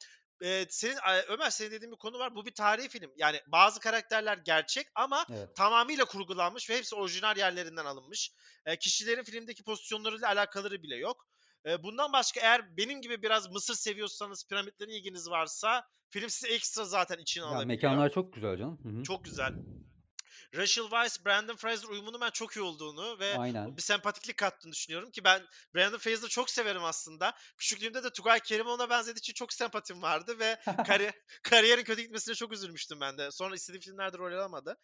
[0.44, 2.36] Ee, senin e, Ömer senin dediğin bir konu var.
[2.36, 3.12] Bu bir tarihi film.
[3.18, 5.56] Yani bazı karakterler gerçek ama Evet.
[5.56, 8.32] tamamıyla kurgulanmış ve hepsi orijinal yerlerinden alınmış.
[8.66, 11.28] E, kişilerin filmdeki pozisyonlarıyla alakaları bile yok.
[11.66, 16.86] E, bundan başka eğer benim gibi biraz Mısır seviyorsanız, piramitlerin ilginiz varsa film size ekstra
[16.86, 17.68] zaten içine Ya alabiliyor.
[17.68, 18.80] mekanlar çok güzel canım.
[18.84, 19.04] Hı hı.
[19.04, 19.54] Çok güzel.
[20.56, 23.78] Rachel Weisz, Brandon Fraser uyumunun ben çok iyi olduğunu ve Aynen.
[23.78, 27.34] bir sempatiklik kattığını düşünüyorum ki ben Brandon Fraser'ı çok severim aslında.
[27.58, 32.54] Küçüklüğümde de Tugay Kerimoğlu'na benzediği için çok sempatim vardı ve kari- kariyerin kötü gitmesine çok
[32.54, 33.32] üzülmüştüm ben de.
[33.32, 34.78] Sonra istediği filmlerde rol alamadı.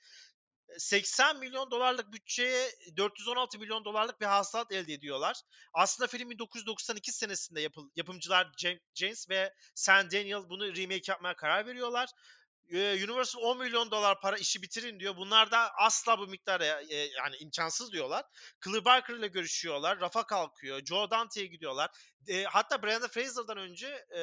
[0.77, 5.41] 80 milyon dolarlık bütçeye 416 milyon dolarlık bir hasılat elde ediyorlar.
[5.73, 8.51] Aslında film 1992 senesinde yapıl, yapımcılar
[8.95, 12.09] James ve Sam Daniel bunu remake yapmaya karar veriyorlar.
[12.71, 15.17] Universal 10 milyon dolar para işi bitirin diyor.
[15.17, 18.25] Bunlar da asla bu miktara yani imkansız diyorlar.
[18.63, 19.99] Clive Barker ile görüşüyorlar.
[19.99, 20.85] Rafa kalkıyor.
[20.85, 21.89] Joe Dante'ye gidiyorlar.
[22.27, 24.21] E, hatta Brandon Fraser'dan önce e,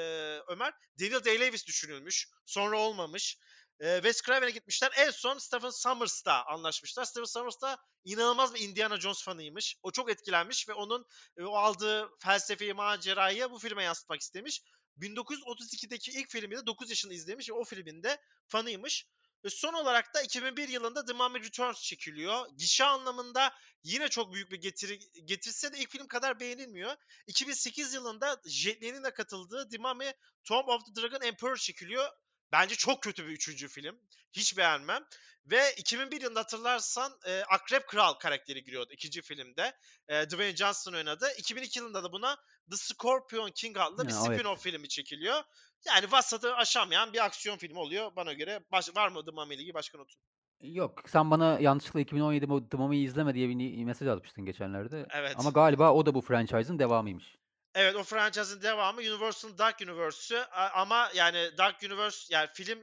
[0.49, 2.29] Ömer Daniel Day-Lewis düşünülmüş.
[2.47, 3.39] Sonra olmamış.
[3.81, 4.93] E, Wes Craven'e gitmişler.
[4.97, 7.05] En son Stephen Sommers'ta anlaşmışlar.
[7.05, 9.77] Stephen Sommers da inanılmaz bir Indiana Jones fanıymış.
[9.83, 14.61] O çok etkilenmiş ve onun e, o aldığı felsefeyi, macerayı bu filme yansıtmak istemiş.
[15.01, 19.07] 1932'deki ilk filmi de 9 yaşında izlemiş ve o filminde fanıymış.
[19.45, 22.47] Ve son olarak da 2001 yılında The Mummy Returns çekiliyor.
[22.59, 26.97] Gişe anlamında yine çok büyük bir getiri getirse de ilk film kadar beğenilmiyor.
[27.27, 30.13] 2008 yılında Jet Li'nin de katıldığı The Mummy
[30.45, 32.09] Tomb of the Dragon Emperor çekiliyor.
[32.55, 33.97] Bence çok kötü bir üçüncü film.
[34.33, 35.05] Hiç beğenmem.
[35.47, 39.73] Ve 2001 yılında hatırlarsan e, Akrep Kral karakteri giriyordu ikinci filmde.
[40.09, 41.29] E, Dwayne Johnson oynadı.
[41.39, 42.37] 2002 yılında da buna
[42.71, 44.61] The Scorpion King adlı bir Ya, spin-off evet.
[44.61, 45.43] filmi çekiliyor.
[45.87, 48.61] Yani vasatı aşamayan bir aksiyon filmi oluyor bana göre.
[48.73, 50.21] Baş, var mı The Mummy ilgili başka notun?
[50.61, 55.07] Yok, sen bana yanlışlıkla 2017 Mo The Mummy'yi izleme diye bir mesaj atmıştın geçenlerde.
[55.11, 55.35] Evet.
[55.39, 57.37] Ama galiba o da bu franchise'ın devamıymış.
[57.75, 60.39] Evet o franchise'ın devamı Universal'ın Dark Universe'ü
[60.75, 62.79] ama yani Dark Universe yani film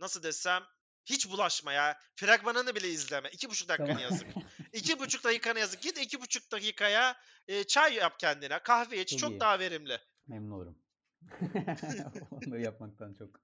[0.00, 0.62] nasıl desem
[1.04, 1.98] hiç bulaşma ya.
[2.16, 3.28] Fragmanını bile izleme.
[3.32, 4.26] İki buçuk dakikanı yazık.
[4.72, 5.82] İki buçuk dakikanı yazık.
[5.82, 7.16] Git iki buçuk dakikaya
[7.48, 8.58] e, çay yap kendine.
[8.58, 9.10] Kahve iç.
[9.10, 9.40] Çok Çok iyi.
[9.40, 9.98] daha verimli.
[10.26, 10.78] Memnun olurum.
[12.30, 13.40] Onları yapmaktan çok.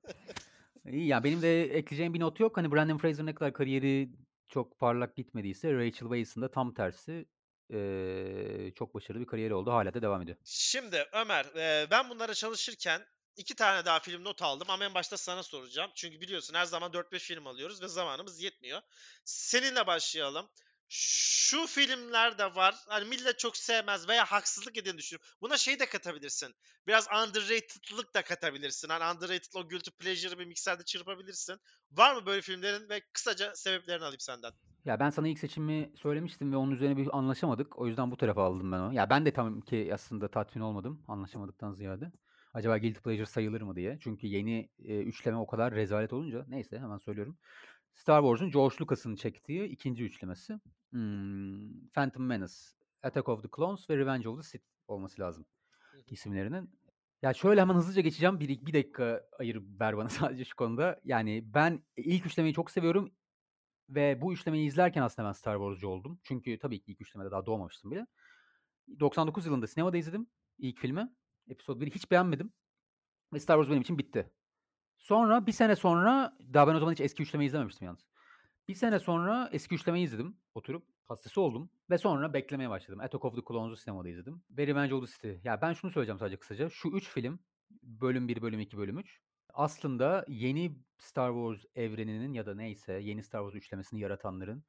[0.86, 2.56] İyi ya benim de ekleyeceğim bir not yok.
[2.56, 4.10] Hani Brandon Fraser ne kadar kariyeri
[4.48, 7.26] çok parlak gitmediyse Rachel Weisz'in de tam tersi
[7.70, 9.72] eee, çok başarılı bir kariyeri oldu.
[9.72, 10.36] Hala da devam ediyor.
[10.44, 13.06] Şimdi Ömer e, ben bunlara çalışırken
[13.36, 15.90] iki tane daha film not aldım ama en başta sana soracağım.
[15.94, 18.80] Çünkü biliyorsun her zaman 4-5 film alıyoruz ve zamanımız yetmiyor.
[19.24, 20.48] Seninle başlayalım.
[20.92, 22.74] Şu filmler de var.
[22.88, 25.28] Hani millet çok sevmez veya haksızlık edildiğini düşünüyorum.
[25.40, 26.54] Buna şey de katabilirsin.
[26.86, 28.88] Biraz underrated'lık da katabilirsin.
[28.88, 31.56] Hani underrated o guilty pleasure'ı bir mikserde çırpabilirsin.
[31.92, 34.52] Var mı böyle filmlerin ve kısaca sebeplerini alayım senden.
[34.84, 37.78] Ya ben sana ilk seçimi söylemiştim ve onun üzerine bir anlaşamadık.
[37.78, 38.94] O yüzden bu tarafa aldım ben onu.
[38.94, 42.12] Ya ben de tam ki aslında tatmin olmadım anlaşamadıktan ziyade.
[42.54, 43.98] Acaba Guilty Pleasure sayılır mı diye.
[44.02, 46.44] Çünkü yeni e, üçleme o kadar rezalet olunca.
[46.48, 47.38] Neyse hemen söylüyorum.
[47.94, 50.60] Star Wars'un George Lucas'ın çektiği ikinci üçlemesi.
[50.90, 52.54] Hmm, Phantom Menace,
[53.02, 55.46] Attack of the Clones ve Revenge of the Sith olması lazım
[56.06, 56.70] isimlerinin.
[57.22, 58.40] Ya şöyle hemen hızlıca geçeceğim.
[58.40, 61.00] Bir, bir dakika ayır ver bana sadece şu konuda.
[61.04, 63.12] Yani ben ilk üçlemeyi çok seviyorum.
[63.88, 66.20] Ve bu üçlemeyi izlerken aslında ben Star Wars'cu oldum.
[66.22, 68.06] Çünkü tabii ki ilk üçlemede daha doğmamıştım bile.
[69.00, 70.26] 99 yılında sinemada izledim
[70.58, 71.08] ilk filmi.
[71.48, 72.52] Episode 1'i hiç beğenmedim.
[73.32, 74.30] Ve Star Wars benim için bitti.
[74.98, 78.09] Sonra bir sene sonra, daha ben o zaman hiç eski üçlemeyi izlememiştim yalnız.
[78.70, 80.36] Bir sene sonra eski üçlemeyi izledim.
[80.54, 81.70] Oturup hastası oldum.
[81.90, 83.00] Ve sonra beklemeye başladım.
[83.00, 84.42] Attack of the Clones'u sinemada izledim.
[84.50, 85.44] Ve Revenge of the Sith.
[85.44, 86.68] Ya ben şunu söyleyeceğim sadece kısaca.
[86.70, 87.40] Şu üç film,
[87.82, 89.20] bölüm 1, bölüm 2, bölüm 3.
[89.54, 94.64] Aslında yeni Star Wars evreninin ya da neyse yeni Star Wars üçlemesini yaratanların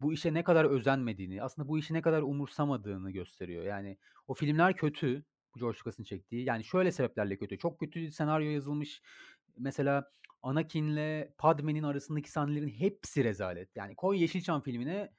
[0.00, 3.64] bu işe ne kadar özenmediğini, aslında bu işi ne kadar umursamadığını gösteriyor.
[3.64, 3.98] Yani
[4.28, 5.24] o filmler kötü.
[5.58, 6.44] George Lucas'ın çektiği.
[6.44, 7.58] Yani şöyle sebeplerle kötü.
[7.58, 9.02] Çok kötü senaryo yazılmış.
[9.58, 10.10] Mesela
[10.44, 13.76] Anakin'le Padme'nin arasındaki sahnelerin hepsi rezalet.
[13.76, 15.10] Yani koy Yeşilçam filmine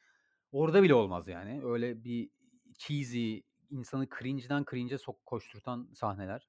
[0.52, 1.62] orada bile olmaz yani.
[1.66, 2.30] Öyle bir
[2.78, 6.48] cheesy, insanı cringe'den cringe'e sok koşturtan sahneler.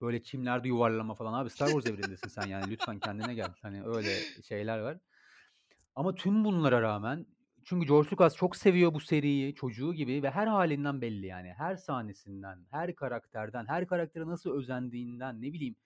[0.00, 1.32] Böyle çimlerde yuvarlama falan.
[1.32, 2.70] Abi Star Wars evrendesin sen yani.
[2.70, 3.50] Lütfen kendine gel.
[3.62, 4.10] Hani öyle
[4.48, 4.98] şeyler var.
[5.94, 7.26] Ama tüm bunlara rağmen
[7.64, 11.52] çünkü George Lucas çok seviyor bu seriyi, çocuğu gibi ve her halinden belli yani.
[11.52, 15.76] Her sahnesinden, her karakterden, her karaktere nasıl özendiğinden, ne bileyim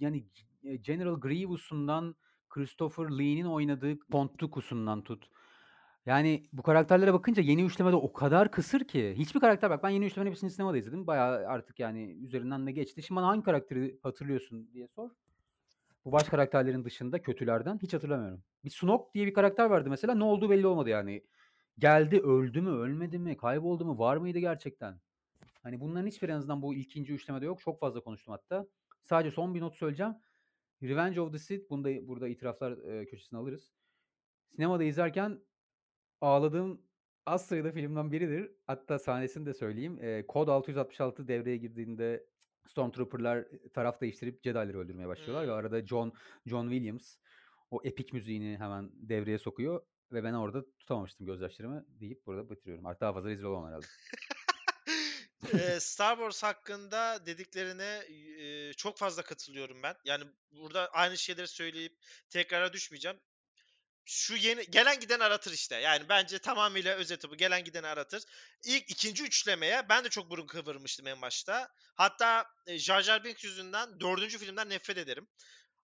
[0.00, 0.24] yani
[0.62, 2.14] G- General Grievous'undan
[2.48, 5.28] Christopher Lee'nin oynadığı Count Dooku'sundan tut.
[6.06, 9.14] Yani bu karakterlere bakınca yeni üçlemede o kadar kısır ki.
[9.16, 11.06] Hiçbir karakter bak ben yeni üçlemenin hepsini sinemada izledim.
[11.06, 13.02] Bayağı artık yani üzerinden de geçti.
[13.02, 15.10] Şimdi bana hangi karakteri hatırlıyorsun diye sor.
[16.04, 18.42] Bu baş karakterlerin dışında kötülerden hiç hatırlamıyorum.
[18.64, 20.14] Bir Snoke diye bir karakter vardı mesela.
[20.14, 21.22] Ne olduğu belli olmadı yani.
[21.78, 25.00] Geldi öldü mü ölmedi mi kayboldu mu var mıydı gerçekten?
[25.62, 27.60] Hani bunların hiçbiri en azından bu ikinci üçlemede yok.
[27.60, 28.66] Çok fazla konuştum hatta.
[29.02, 30.14] Sadece son bir not söyleyeceğim.
[30.82, 31.70] Revenge of the Sith.
[31.70, 33.72] Bunu da burada itiraflar e, köşesine alırız.
[34.56, 35.40] Sinemada izlerken
[36.20, 36.82] ağladığım
[37.26, 38.50] az sayıda filmden biridir.
[38.66, 39.98] Hatta sahnesini de söyleyeyim.
[40.02, 42.26] E, Kod 666 devreye girdiğinde
[42.66, 45.42] Stormtrooper'lar taraf değiştirip Jedi'ları öldürmeye başlıyorlar.
[45.42, 45.54] Ve Hmm.
[45.58, 46.12] arada John
[46.46, 47.16] John Williams
[47.70, 49.82] o epik müziğini hemen devreye sokuyor.
[50.12, 52.86] ve ben orada tutamamıştım gözyaşlarımı deyip burada bitiriyorum.
[52.86, 53.86] Artık daha fazla rezil olamam herhalde.
[55.78, 58.06] Star Wars hakkında dediklerine,
[58.76, 59.96] çok fazla katılıyorum ben.
[60.04, 61.98] Yani burada aynı şeyleri söyleyip
[62.30, 63.20] tekrara düşmeyeceğim.
[64.04, 65.76] Şu yeni gelen giden aratır işte.
[65.76, 67.36] Yani bence tamamıyla özeti bu.
[67.36, 68.22] Gelen gideni aratır.
[68.64, 71.68] İlk ikinci üçlemeye ben de çok burun kıvırmıştım en başta.
[71.94, 75.28] Hatta Jar Jar Binks yüzünden dördüncü filmden nefret ederim.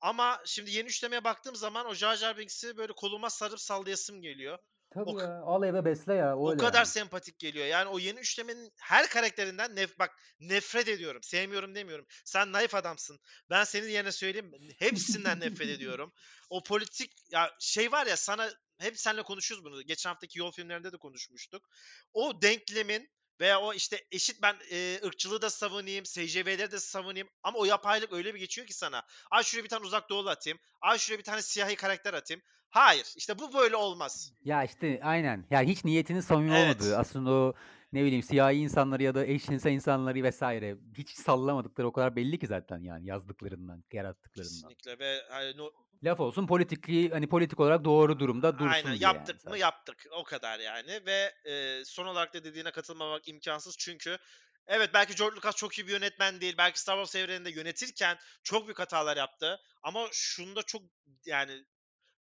[0.00, 4.58] Ama şimdi yeni üçlemeye baktığım zaman o Jar Jar Binks'i böyle koluma sarıp sallayasım geliyor.
[4.94, 5.42] Tabii O, ya.
[5.42, 6.36] Al eve besle ya.
[6.36, 6.86] o Öyle kadar yani.
[6.86, 7.66] sempatik geliyor.
[7.66, 11.22] Yani o yeni üçlemenin her karakterinden nef bak nefret ediyorum.
[11.22, 12.06] Sevmiyorum demiyorum.
[12.24, 13.20] Sen naif adamsın.
[13.50, 14.52] Ben senin yerine söyleyeyim.
[14.78, 16.12] Hepsinden nefret ediyorum.
[16.50, 19.82] O politik ya şey var ya sana hep seninle konuşuyoruz bunu.
[19.82, 21.68] Geçen haftaki yol filmlerinde de konuşmuştuk.
[22.12, 23.10] O denklemin
[23.42, 28.12] veya o işte eşit ben e, ırkçılığı da savunayım, SCV'leri de savunayım ama o yapaylık
[28.12, 29.02] öyle bir geçiyor ki sana.
[29.30, 30.58] Ay şuraya bir tane uzak doğulu atayım.
[30.80, 32.42] Ay şuraya bir tane siyahi karakter atayım.
[32.70, 33.12] Hayır.
[33.16, 34.32] işte bu böyle olmaz.
[34.44, 35.46] Ya işte aynen.
[35.50, 36.76] Ya hiç niyetinin samimi Evet.
[36.76, 36.98] olmadığı.
[36.98, 37.54] Aslında o
[37.92, 42.46] ne bileyim siyahi insanları ya da eşcinsel insanları vesaire hiç sallamadıkları o kadar belli ki
[42.46, 44.68] zaten yani yazdıklarından, yarattıklarından.
[44.68, 45.72] Kesinlikle ve hani no-
[46.04, 50.06] Laf olsun politikliği hani politik olarak doğru durumda dursun aynen diye yaptık yani mı yaptık
[50.12, 54.18] o kadar yani ve e, son olarak da dediğine katılmamak imkansız çünkü
[54.66, 58.66] evet belki George Lucas çok iyi bir yönetmen değil belki Star Wars evreninde yönetirken çok
[58.66, 60.82] büyük hatalar yaptı ama şunda çok
[61.26, 61.64] yani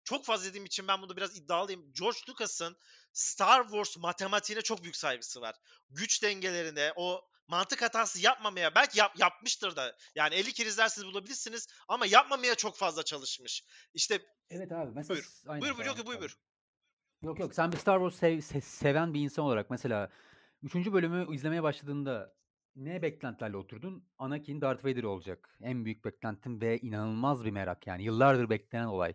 [0.04, 1.92] çok fazla dediğim için ben bunu biraz iddialıyım.
[1.92, 2.76] George Lucas'ın
[3.12, 5.54] Star Wars matematiğine çok büyük saygısı var.
[5.90, 9.96] Güç dengelerine, o mantık hatası yapmamaya belki yap, yapmıştır da.
[10.14, 13.64] Yani 50 kere izlerseniz bulabilirsiniz ama yapmamaya çok fazla çalışmış.
[13.94, 15.28] İşte Evet abi mesela buyur.
[15.46, 16.36] aynen Buyur buyur yok buyur.
[17.22, 20.10] Yok yok sen bir Star Wars sev- se- seven bir insan olarak mesela
[20.62, 20.92] 3.
[20.92, 22.34] bölümü izlemeye başladığında
[22.76, 24.08] ne beklentilerle oturdun?
[24.18, 25.58] Anakin Darth Vader olacak.
[25.62, 28.02] En büyük beklentim ve inanılmaz bir merak yani.
[28.02, 29.14] Yıllardır beklenen olay.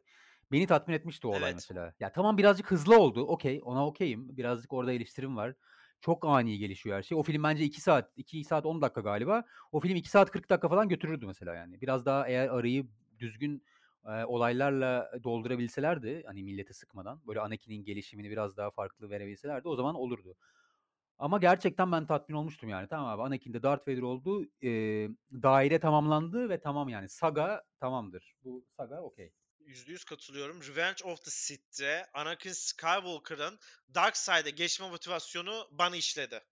[0.52, 1.54] Beni tatmin etmişti o olay Evet.
[1.56, 1.94] mesela.
[2.00, 3.22] Ya tamam birazcık hızlı oldu.
[3.28, 4.38] Okey ona okeyim.
[4.38, 5.56] Birazcık orada eleştirim var.
[6.02, 7.18] Çok ani gelişiyor her şey.
[7.18, 9.44] O film bence 2 saat, 2 saat 10 dakika galiba.
[9.72, 11.82] O film 2 saat 40 dakika falan götürürdü mesela yani.
[11.82, 12.88] Biraz daha eğer arayı
[13.20, 13.64] düzgün
[14.06, 19.96] e, olaylarla doldurabilselerdi hani milleti sıkmadan böyle Anakin'in gelişimini biraz daha farklı verebilselerdi o zaman
[19.96, 20.36] olurdu.
[21.20, 22.88] Ama gerçekten ben tatmin olmuştum yani.
[22.88, 24.46] Tamam abi Anakin de Darth Vader oldu.
[24.64, 24.70] e,
[25.44, 27.10] daire tamamlandı ve tamam yani.
[27.10, 28.36] Saga tamamdır.
[28.44, 29.32] Bu saga okey.
[29.68, 30.62] %100 katılıyorum.
[30.64, 33.60] Revenge of the Sith'te Anakin Skywalker'ın
[33.96, 36.44] Dark Side'e geçme motivasyonu bana işledi.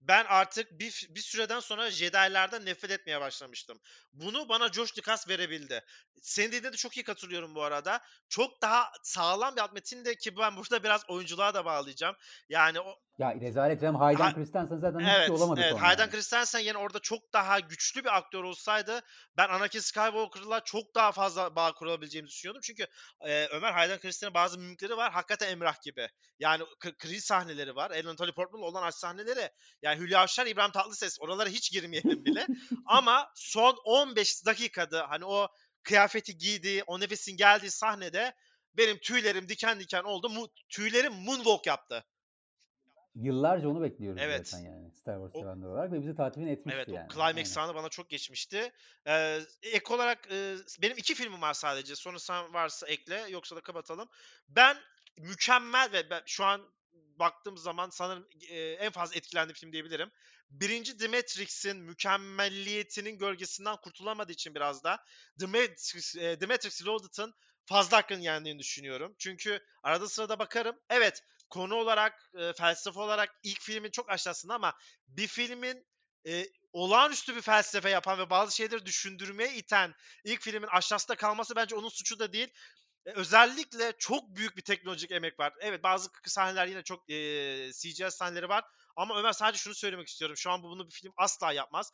[0.00, 3.80] Ben artık bir, bir süreden sonra Jedi'lerden nefret etmeye başlamıştım.
[4.12, 5.84] Bunu bana George Lucas verebildi.
[6.22, 8.00] Senin dediğine de çok iyi katılıyorum bu arada.
[8.28, 12.16] Çok daha sağlam bir alt metin de ki ben burada biraz oyunculuğa da bağlayacağım.
[12.48, 15.80] Yani o Ya rezalet hem Hayden Ha- Christensen zaten hiçbir Evet, şey olamadı evet.
[15.80, 16.10] Hayden yani.
[16.10, 19.00] Christensen yani orada çok daha güçlü bir aktör olsaydı
[19.36, 22.60] ben Anakin Skywalker'la çok daha fazla bağ kurabileceğimi düşünüyordum.
[22.64, 22.86] Çünkü
[23.20, 25.12] e, Ömer Hayden Christensen'in bazı mimikleri var.
[25.12, 26.08] Hakikaten Emrah gibi.
[26.38, 26.64] Yani
[26.98, 27.90] kriz sahneleri var.
[27.90, 29.50] Ellen Natalie Portman'la olan aşk sahneleri.
[29.82, 31.16] Yani Hülya Avşar, İbrahim Tatlıses.
[31.20, 32.46] Oralara hiç girmeyelim bile.
[32.86, 35.48] Ama son 15 dakikada hani o
[35.82, 38.34] kıyafeti giydiği, o nefesin geldiği sahnede
[38.76, 40.28] benim tüylerim diken diken oldu.
[40.28, 42.04] Mu- tüylerim moonwalk yaptı.
[43.14, 44.48] Yıllarca onu bekliyoruz Evet.
[44.48, 47.06] zaten yani Star Wars O- sevenler olarak ve bizi tatmin etmişti Evet, yani.
[47.10, 48.72] o Climax sahne bana çok geçmişti.
[49.06, 51.96] Ee, ek olarak e, benim iki filmim var sadece.
[51.96, 54.08] Sonra sen varsa ekle, yoksa da kapatalım.
[54.48, 54.76] Ben
[55.16, 56.60] mükemmel ve ben şu an
[57.18, 60.10] baktığım zaman sanırım e, en fazla etkilendiğim film diyebilirim.
[60.50, 65.04] Birinci The Matrix'in mükemmelliyetinin gölgesinden kurtulamadığı için biraz da
[65.40, 67.34] The Matrix, e, The Matrix Reloaded'ın
[67.66, 69.14] fazla hakkını yendiğini düşünüyorum.
[69.18, 70.76] Çünkü arada sırada bakarım.
[70.90, 74.74] Evet, konu olarak, e, felsefe olarak ilk filmin çok aşağısında ama
[75.08, 75.86] bir filmin
[76.26, 79.94] e, olağanüstü bir felsefe yapan ve bazı şeyleri düşündürmeye iten
[80.24, 82.48] ilk filmin aşağısında kalması bence onun suçu da değil.
[83.08, 85.52] E, özellikle çok büyük bir teknolojik emek var.
[85.60, 87.14] Evet bazı sahneler yine çok e,
[87.72, 88.64] CGI sahneleri var.
[88.96, 90.36] Ama Ömer sadece şunu söylemek istiyorum.
[90.36, 91.92] Şu an bu- bunu bir film asla yapmaz.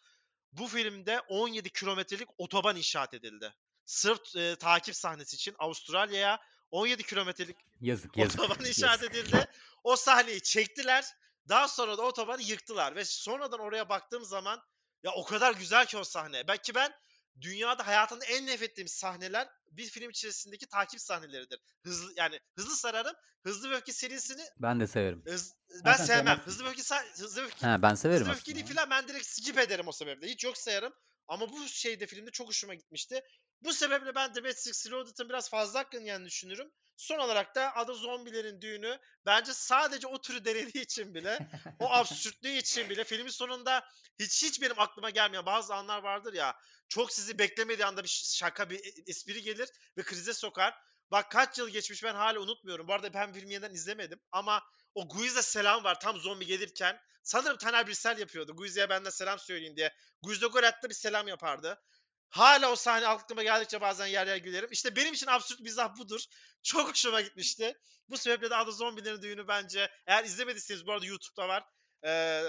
[0.53, 3.55] Bu filmde 17 kilometrelik otoban inşaat edildi.
[3.85, 6.41] Sırf e, takip sahnesi için Avustralya'ya
[6.71, 8.41] 17 kilometrelik Yazık yazık.
[8.41, 9.11] otoban inşaat yazık.
[9.15, 9.47] edildi.
[9.85, 11.05] O sahneyi çektiler.
[11.49, 14.61] Daha sonra da otobanı yıktılar ve sonradan oraya baktığım zaman
[15.03, 16.49] ya o kadar güzel ki o sahne.
[16.49, 16.93] Belki ben
[17.41, 21.61] dünyada hayatımda en nefret ettiğim sahneler bir film içerisindeki takip sahneleridir.
[21.85, 23.15] Hızlı yani hızlı sararım.
[23.45, 25.23] Hızlı ve Öfke serisini Ben de severim.
[25.27, 25.55] hız-
[25.85, 26.07] ben sevmem.
[26.07, 26.45] sevmezsin.
[26.47, 26.83] Hızlı ve Öfke
[27.23, 28.37] Hızlı ve Öfke Ha ben severim Hızlı ve.
[28.37, 30.27] Öfkeli falan ben direkt skip ederim o sebeple.
[30.27, 30.93] Hiç yok sayarım.
[31.29, 33.23] Ama bu şeyde filmde çok hoşuma gitmişti.
[33.61, 36.73] Bu sebeple ben The Matrix Reloaded'ın biraz fazla hakkını yendiğini düşünüyorum.
[36.97, 38.99] Son olarak da adı zombilerin düğünü.
[39.27, 41.39] Bence sadece o türü denediği için bile,
[41.81, 43.85] o absürtlüğü için bile filmin sonunda
[44.19, 46.57] hiç hiç benim aklıma gelmeyen bazı anlar vardır ya.
[46.89, 49.69] Çok sizi beklemediği anda bir şaka, bir e- espri gelir
[49.99, 50.75] ve krize sokar.
[51.11, 52.89] Bak kaç yıl geçmiş ben hala unutmuyorum.
[52.89, 54.63] Bu arada ben filmi yeniden izlemedim ama
[54.95, 57.01] o Guiz'e selam var tam zombi gelirken.
[57.23, 58.57] Sanırım Taner Birsel yapıyordu.
[58.57, 59.95] Guiz'e ben de selam söyleyeyim diye.
[60.23, 61.83] Guiz'e gol attı bir selam yapardı.
[62.31, 64.69] Hala o sahne aklıma geldikçe bazen yer yer gülerim.
[64.73, 66.25] İşte benim için absürt mizah budur.
[66.63, 67.79] Çok hoşuma gitmişti.
[68.09, 71.65] Bu sebeple de Adı Zombilerin Düğünü bence eğer izlemediyseniz bu arada YouTube'da var.
[72.05, 72.43] Ee,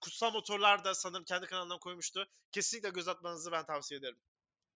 [0.00, 2.28] Kutsal Motorlar da sanırım kendi kanalından koymuştu.
[2.52, 4.18] Kesinlikle göz atmanızı ben tavsiye ederim.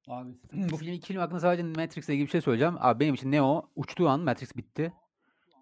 [0.09, 2.75] Abi bu film iki film hakkında sadece Matrix'le ilgili bir şey söyleyeceğim.
[2.81, 4.93] Abi benim için Neo uçtuğu an Matrix bitti.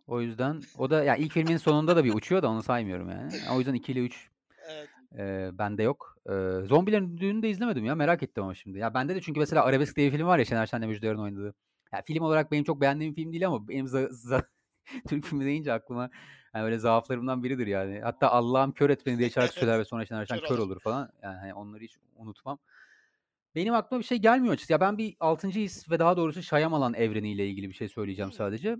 [0.06, 3.10] O yüzden o da ya yani ilk filmin sonunda da bir uçuyor da onu saymıyorum
[3.10, 3.32] yani.
[3.54, 4.30] O yüzden 2 ile 3
[4.68, 4.88] Evet.
[5.18, 6.16] e, bende yok.
[6.26, 6.32] E,
[6.66, 8.78] Zombilerin Düğünü de izlemedim ya merak ettim ama şimdi.
[8.78, 11.18] Ya bende de çünkü mesela Arabesk diye bir film var ya Şener Şen'le Müjde Yarın
[11.18, 11.54] oynadığı.
[11.92, 14.44] Ya film olarak benim çok beğendiğim film değil ama benim za- za-
[15.08, 16.10] Türk filmi deyince aklıma
[16.54, 18.00] yani öyle zaaflarımdan biridir yani.
[18.00, 21.10] Hatta Allah'ım kör et beni diye şarkı söyler ve sonra Şener Şen Kör olur falan.
[21.22, 22.58] Yani hani onları hiç unutmam.
[23.54, 24.72] Benim aklıma bir şey gelmiyor açıkçası.
[24.72, 25.60] Ya ben bir 6.
[25.60, 28.76] his ve daha doğrusu Shyamalan evreniyle ilgili bir şey söyleyeceğim sadece.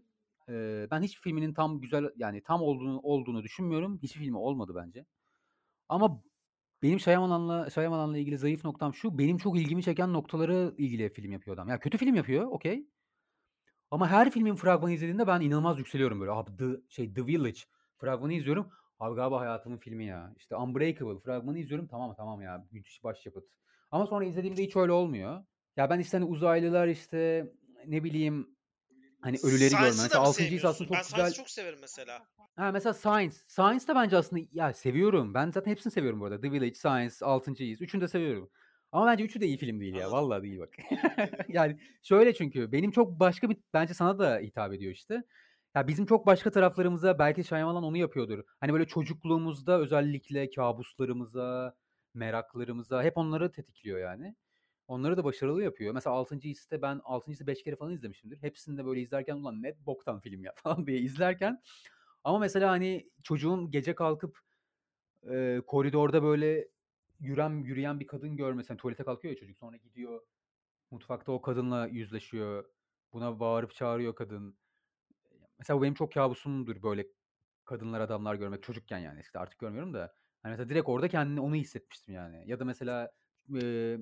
[0.49, 3.99] Ee, ben hiç filminin tam güzel yani tam olduğunu olduğunu düşünmüyorum.
[4.03, 5.07] Hiçbir filmi olmadı bence.
[5.89, 6.23] Ama
[6.83, 9.19] benim Shyamalan'la Shyamalan'la ilgili zayıf noktam şu.
[9.19, 11.69] Benim çok ilgimi çeken noktaları ilgili film yapıyor adam.
[11.69, 12.87] Ya kötü film yapıyor, okey.
[13.91, 16.33] Ama her filmin fragmanı izlediğimde ben inanılmaz yükseliyorum böyle.
[16.33, 17.61] Abi The, şey The Village
[17.97, 18.71] fragmanı izliyorum.
[18.99, 20.35] Abi galiba hayatımın filmi ya.
[20.37, 21.87] İşte Unbreakable fragmanı izliyorum.
[21.89, 22.67] Tamam tamam ya.
[22.71, 23.45] Müthiş başyapıt.
[23.93, 25.45] Ama sonra izlediğimde hiç öyle olmuyor.
[25.77, 27.53] Ya ben işte hani uzaylılar işte
[27.87, 28.57] ne bileyim
[29.21, 29.93] hani ölüleri görme.
[29.93, 30.43] Science'ı da Mesela mı 6.
[30.43, 31.17] his aslında çok ben güzel.
[31.17, 32.27] Science'ı çok severim mesela.
[32.57, 33.37] Ha mesela Science.
[33.47, 35.35] Science da bence aslında ya seviyorum.
[35.35, 36.41] Ben zaten hepsini seviyorum bu arada.
[36.41, 37.53] The Village, Science, 6.
[37.53, 37.81] His.
[37.81, 38.51] Üçünü de seviyorum.
[38.93, 40.07] Ama bence üçü de iyi film değil ya.
[40.07, 40.19] Anladım.
[40.19, 40.77] Vallahi değil bak.
[41.49, 45.23] yani şöyle çünkü benim çok başka bir bence sana da hitap ediyor işte.
[45.75, 48.45] Ya bizim çok başka taraflarımıza belki Shyamalan onu yapıyordur.
[48.61, 51.75] Hani böyle çocukluğumuzda özellikle kabuslarımıza,
[52.15, 54.37] meraklarımıza hep onları tetikliyor yani.
[54.89, 55.95] Onları da başarılı yapıyor.
[55.95, 56.49] Mesela 6.
[56.49, 57.31] Hiss'te ben 6.
[57.31, 58.43] Hiss'i 5 kere falan izlemişimdir.
[58.43, 61.63] Hepsinde böyle izlerken ulan ne boktan film ya falan diye izlerken
[62.25, 64.39] ama mesela hani çocuğun gece kalkıp
[65.31, 66.69] e, koridorda böyle
[67.21, 68.69] yürüyen yürüyen bir kadın görmesi.
[68.69, 70.21] Hani tuvalete kalkıyor ya çocuk sonra gidiyor
[70.93, 72.65] mutfakta o kadınla yüzleşiyor.
[73.13, 74.59] Buna bağırıp çağırıyor kadın.
[75.59, 77.07] Mesela bu benim çok kabusumdur böyle
[77.65, 80.15] kadınlar adamlar görmek çocukken yani eskiden artık görmüyorum da.
[80.43, 82.45] Hani mesela direkt orada kendini onu hissetmiştim yani.
[82.47, 83.11] Ya da mesela
[83.63, 83.99] e,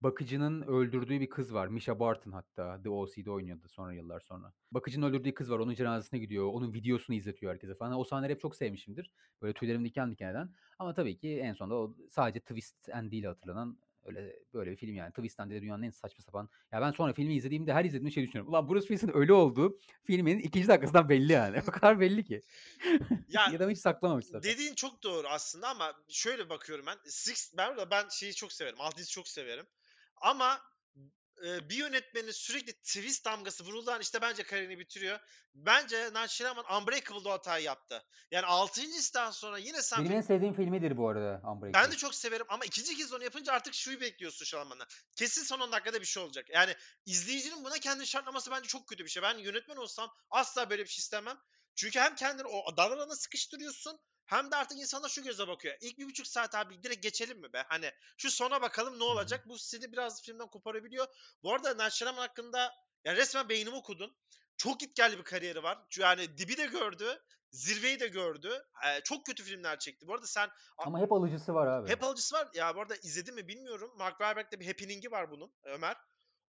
[0.00, 1.68] bakıcının öldürdüğü bir kız var.
[1.68, 4.52] Misha Barton hatta The OC'de oynuyordu sonra yıllar sonra.
[4.70, 5.58] Bakıcının öldürdüğü kız var.
[5.58, 6.46] Onun cenazesine gidiyor.
[6.46, 7.98] Onun videosunu izletiyor herkese falan.
[7.98, 9.10] O sahneleri hep çok sevmişimdir.
[9.42, 10.54] Böyle tüylerim diken diken eden.
[10.78, 13.78] Ama tabii ki en sonunda o sadece twist and değil hatırlanan
[14.08, 15.10] öyle böyle bir film yani.
[15.10, 16.48] Twist and de dünyanın en saçma sapan.
[16.72, 18.52] Ya ben sonra filmi izlediğimde her izlediğimde şey düşünüyorum.
[18.52, 21.62] Ulan Bruce Willis'in ölü olduğu filmin ikinci dakikasından belli yani.
[21.68, 22.42] O kadar belli ki.
[23.28, 24.52] Ya ya da hiç saklamamış zaten.
[24.52, 26.96] dediğin çok doğru aslında ama şöyle bakıyorum ben.
[27.04, 28.80] Six, ben ben şeyi çok severim.
[28.80, 29.66] Altıyı çok severim.
[30.16, 30.60] Ama
[31.46, 35.18] e, bir yönetmenin sürekli twist damgası vurulduğu an işte bence kariyerini bitiriyor.
[35.54, 38.04] Bence Night Shyamalan Unbreakable'da hatayı yaptı.
[38.30, 38.80] Yani 6.
[38.80, 41.72] histen sonra yine sen Benim en sevdiğim filmidir bu arada Unbreakable.
[41.72, 44.86] Ben de çok severim ama ikinci kez onu yapınca artık şuyu bekliyorsun Şalaman'dan.
[45.16, 46.46] Kesin son 10 dakikada bir şey olacak.
[46.50, 46.74] Yani
[47.06, 49.22] izleyicinin buna kendini şartlaması bence çok kötü bir şey.
[49.22, 51.38] Ben yönetmen olsam asla böyle bir şey istemem.
[51.78, 55.76] Çünkü hem kendini o daralana sıkıştırıyorsun hem de artık insanlar şu göze bakıyor.
[55.80, 57.64] İlk bir buçuk saat abi direkt geçelim mi be?
[57.68, 59.48] Hani şu sona bakalım ne olacak?
[59.48, 61.06] Bu seni biraz filmden koparabiliyor.
[61.42, 62.74] Bu arada Shyamalan hakkında
[63.04, 64.16] ya resmen beynimi okudun.
[64.56, 65.78] Çok gitgelli bir kariyeri var.
[65.98, 67.22] Yani dibi de gördü.
[67.52, 68.62] Zirveyi de gördü.
[68.86, 70.06] Ee, çok kötü filmler çekti.
[70.06, 71.90] Bu arada sen Ama hep alıcısı var abi.
[71.90, 72.48] hep alıcısı var.
[72.54, 73.92] Ya bu arada izledin mi bilmiyorum.
[73.96, 75.96] Mark Wahlberg'de bir happening'i var bunun Ömer.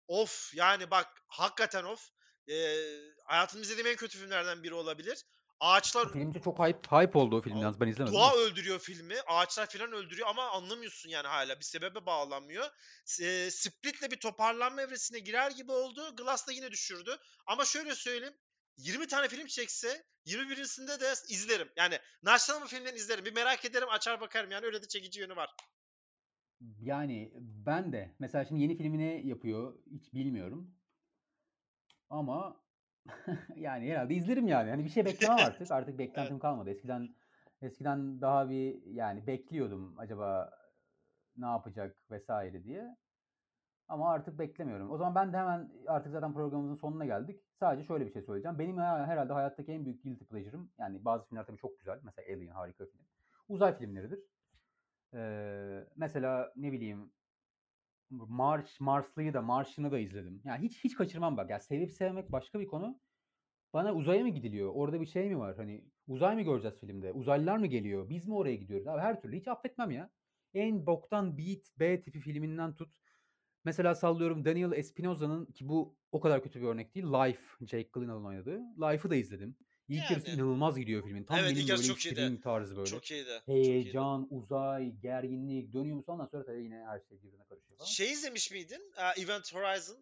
[0.08, 2.10] Of yani bak hakikaten of.
[2.50, 2.76] Ee,
[3.24, 5.26] hayatımda izlediğim en kötü filmlerden biri olabilir.
[5.60, 8.14] Ağaçlar Filmci çok hype, hype oldu o film yalnız ben izlemedim.
[8.14, 9.16] doğa öldürüyor filmi.
[9.28, 11.60] Ağaçlar falan öldürüyor ama anlamıyorsun yani hala.
[11.60, 12.66] Bir sebebe bağlanmıyor.
[13.22, 16.16] E, Split'le bir toparlanma evresine girer gibi oldu.
[16.16, 17.18] Glass da yine düşürdü.
[17.48, 18.36] Ama şöyle söyleyeyim.
[18.78, 21.70] 20 tane film çekse 21'sinde de izlerim.
[21.76, 23.26] Yani Naşlanma filmlerini izlerim.
[23.26, 24.52] Bir merak ederim açar bakarım.
[24.52, 25.50] Yani öyle de çekici yönü var.
[26.82, 28.16] Yani ben de.
[28.20, 29.74] Mesela şimdi yeni filmini yapıyor.
[29.91, 30.77] Hiç bilmiyorum.
[32.10, 32.55] Ama
[33.55, 34.70] yani herhalde izlerim yani.
[34.70, 35.72] Hani bir şey beklemem artık.
[35.72, 36.70] Artık beklentim kalmadı.
[36.70, 37.10] Eskiden
[37.62, 40.51] eskiden daha bir yani bekliyordum acaba
[41.38, 42.97] ne yapacak vesaire diye.
[43.88, 44.91] Ama artık beklemiyorum.
[44.91, 47.41] O zaman ben de hemen artık zaten programımızın sonuna geldik.
[47.60, 48.60] Sadece şöyle bir şey söyleyeceğim.
[48.60, 51.99] Benim her- herhalde hayattaki en büyük guilty pleasure'ım yani bazı filmler tabii çok güzel.
[52.03, 53.05] Mesela Alien harika film.
[53.47, 54.20] Uzay filmleridir.
[55.14, 57.12] Ee, mesela ne bileyim
[58.10, 60.41] Mars, Marslı'yı da Martian'ı da izledim.
[60.45, 61.49] Yani hiç hiç kaçırmam bak.
[61.49, 62.99] Ya sevip sevmek başka bir konu.
[63.74, 64.72] Bana uzaya mı gidiliyor?
[64.76, 65.58] Orada bir şey mi var?
[65.58, 67.12] Hani uzay mı göreceğiz filmde?
[67.12, 68.10] Uzaylılar mı geliyor?
[68.10, 68.88] Biz mi oraya gidiyoruz?
[68.88, 70.10] Abi her türlü hiç affetmem ya.
[70.53, 72.93] En boktan beat B tipi filminden tut.
[73.66, 77.05] Mesela sallıyorum Daniel Espinoza'nın ki bu o kadar kötü bir örnek değil.
[77.05, 78.60] Life, Jake Gyllenhaal'ın oynadığı.
[78.60, 79.55] Life'ı da izledim.
[79.90, 80.40] İlk yarısı Yani.
[80.40, 81.24] inanılmaz gidiyor filmin.
[81.24, 82.42] Tam Evet, benim yarısı böyle çok iyiydi.
[82.42, 82.90] tarzı böyle.
[82.90, 83.30] Çok iyiydi.
[83.46, 83.70] Çok iyiydi.
[83.72, 86.14] Heyecan, uzay, gerginlik dönüyor musun?
[86.14, 87.90] Ondan sonra tabii yine her şey birbirine karışıyor falan.
[87.90, 88.92] Şey izlemiş miydin?
[88.98, 89.98] Aa, Event Horizon.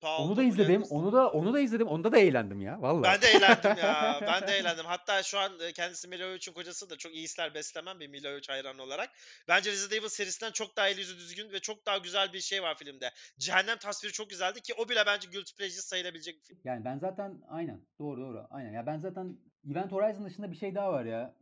[0.00, 0.82] Paul Onu da izledim.
[0.82, 1.86] Onu da onu da izledim.
[1.86, 2.82] Onda da eğlendim ya.
[2.82, 3.02] Vallahi.
[3.02, 4.20] Ben de eğlendim ya.
[4.26, 4.86] Ben de eğlendim.
[4.86, 8.28] Hatta şu an e, kendisi Mila Jovovich'in kocası da çok iyi işler beslemem bir Mila
[8.28, 9.10] Jovovich hayranı olarak.
[9.48, 12.62] Bence Resident Evil serisinden çok daha el yüzü düzgün ve çok daha güzel bir şey
[12.62, 13.10] var filmde.
[13.38, 16.58] Cehennem tasviri çok güzeldi ki o bile bence guilty pleasure sayılabilecek bir film.
[16.64, 19.36] Yani ben zaten aynen doğru doğru aynen ya ben zaten
[19.70, 21.34] Event Horizon dışında bir şey daha var ya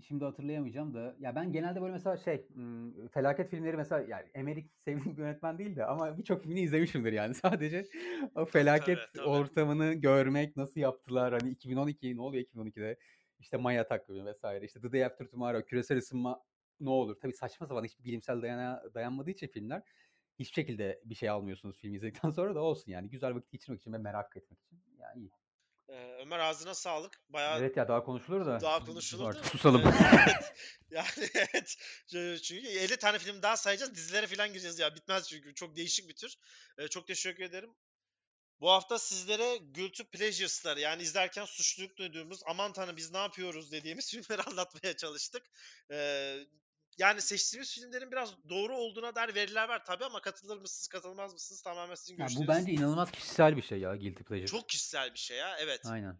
[0.00, 2.46] şimdi hatırlayamayacağım da ya ben genelde böyle mesela şey
[3.10, 7.34] felaket filmleri mesela yani Emmerich sevdiğim bir yönetmen değil de ama birçok filmini izlemişimdir yani.
[7.44, 7.86] Sadece
[8.34, 9.28] o felaket Tabii, tabii.
[9.28, 12.98] ortamını görmek nasıl yaptılar hani 2012 ne oluyor 2012'de
[13.40, 16.42] işte Maya takvimi vesaire işte The Day After Tomorrow küresel ısınma
[16.80, 17.16] ne olur?
[17.20, 19.82] Tabii saçma sapan hiçbir bilimsel dayana, dayanmadığı için filmler
[20.38, 23.10] hiçbir şekilde bir şey almıyorsunuz film izledikten sonra da olsun yani.
[23.10, 24.82] Güzel vakit geçirmek için ve merak etmek için.
[24.98, 25.30] Yani iyi.
[25.88, 27.20] Ee, Ömer ağzına sağlık.
[27.28, 28.60] Bayağı Evet ya daha konuşulur da.
[28.60, 29.28] daha konuşulurdu.
[29.28, 29.82] Artık susalım.
[30.12, 30.52] Evet.
[30.90, 31.76] yani evet.
[32.42, 33.94] Çünkü 50 tane film daha sayacağız.
[33.94, 34.94] Dizilere falan gireceğiz ya.
[34.94, 35.54] Bitmez çünkü.
[35.54, 36.34] Çok değişik bir tür.
[36.78, 37.70] Ee, çok teşekkür ederim.
[38.60, 44.10] Bu hafta sizlere guilty pleasures'lar yani izlerken suçluluk duyduğumuz aman tanrım biz ne yapıyoruz dediğimiz
[44.10, 45.42] filmleri anlatmaya çalıştık.
[45.90, 46.38] Ee,
[46.98, 51.62] yani seçtiğimiz filmlerin biraz doğru olduğuna dair veriler var tabii ama katılır mısınız katılmaz mısınız
[51.62, 52.48] tamamen sizin Ya görüşleriniz.
[52.48, 54.46] bu bence inanılmaz kişisel bir şey ya Guilty Pleasure.
[54.46, 55.80] çok kişisel bir şey ya evet.
[55.86, 56.18] Aynen.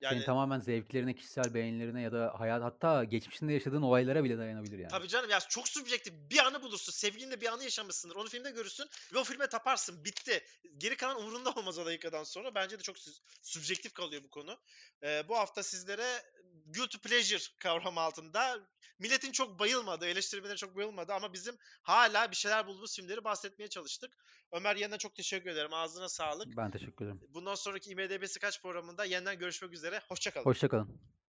[0.00, 4.78] Yani Senin tamamen zevklerine, kişisel beğenilerine ya da hayat hatta geçmişinde yaşadığın olaylara bile dayanabilir
[4.78, 4.90] yani.
[4.90, 6.14] Tabii canım ya çok subjektif.
[6.30, 6.92] Bir anı bulursun.
[6.92, 8.16] Sevgilinle bir anı yaşamışsındır.
[8.16, 10.04] Onu filmde görürsün ve o filme taparsın.
[10.04, 10.44] Bitti.
[10.78, 12.54] Geri kalan umurunda olmaz o dakikadan sonra.
[12.54, 12.96] Bence de çok
[13.42, 14.58] subjektif kalıyor bu konu.
[15.02, 16.22] Ee, bu hafta sizlere
[16.66, 18.60] guilty pleasure kavramı altında
[18.98, 24.16] milletin çok bayılmadığı, eleştirmenlerin çok bayılmadığı ama bizim hala bir şeyler bulduğumuz filmleri bahsetmeye çalıştık.
[24.52, 25.72] Ömer yeniden çok teşekkür ederim.
[25.72, 26.56] Ağzına sağlık.
[26.56, 27.20] Ben teşekkür ederim.
[27.28, 30.02] Bundan sonraki IMDB'si kaç programında yeniden görüşmek üzere.
[30.08, 30.44] Hoşçakalın.
[30.44, 31.00] Hoşçakalın.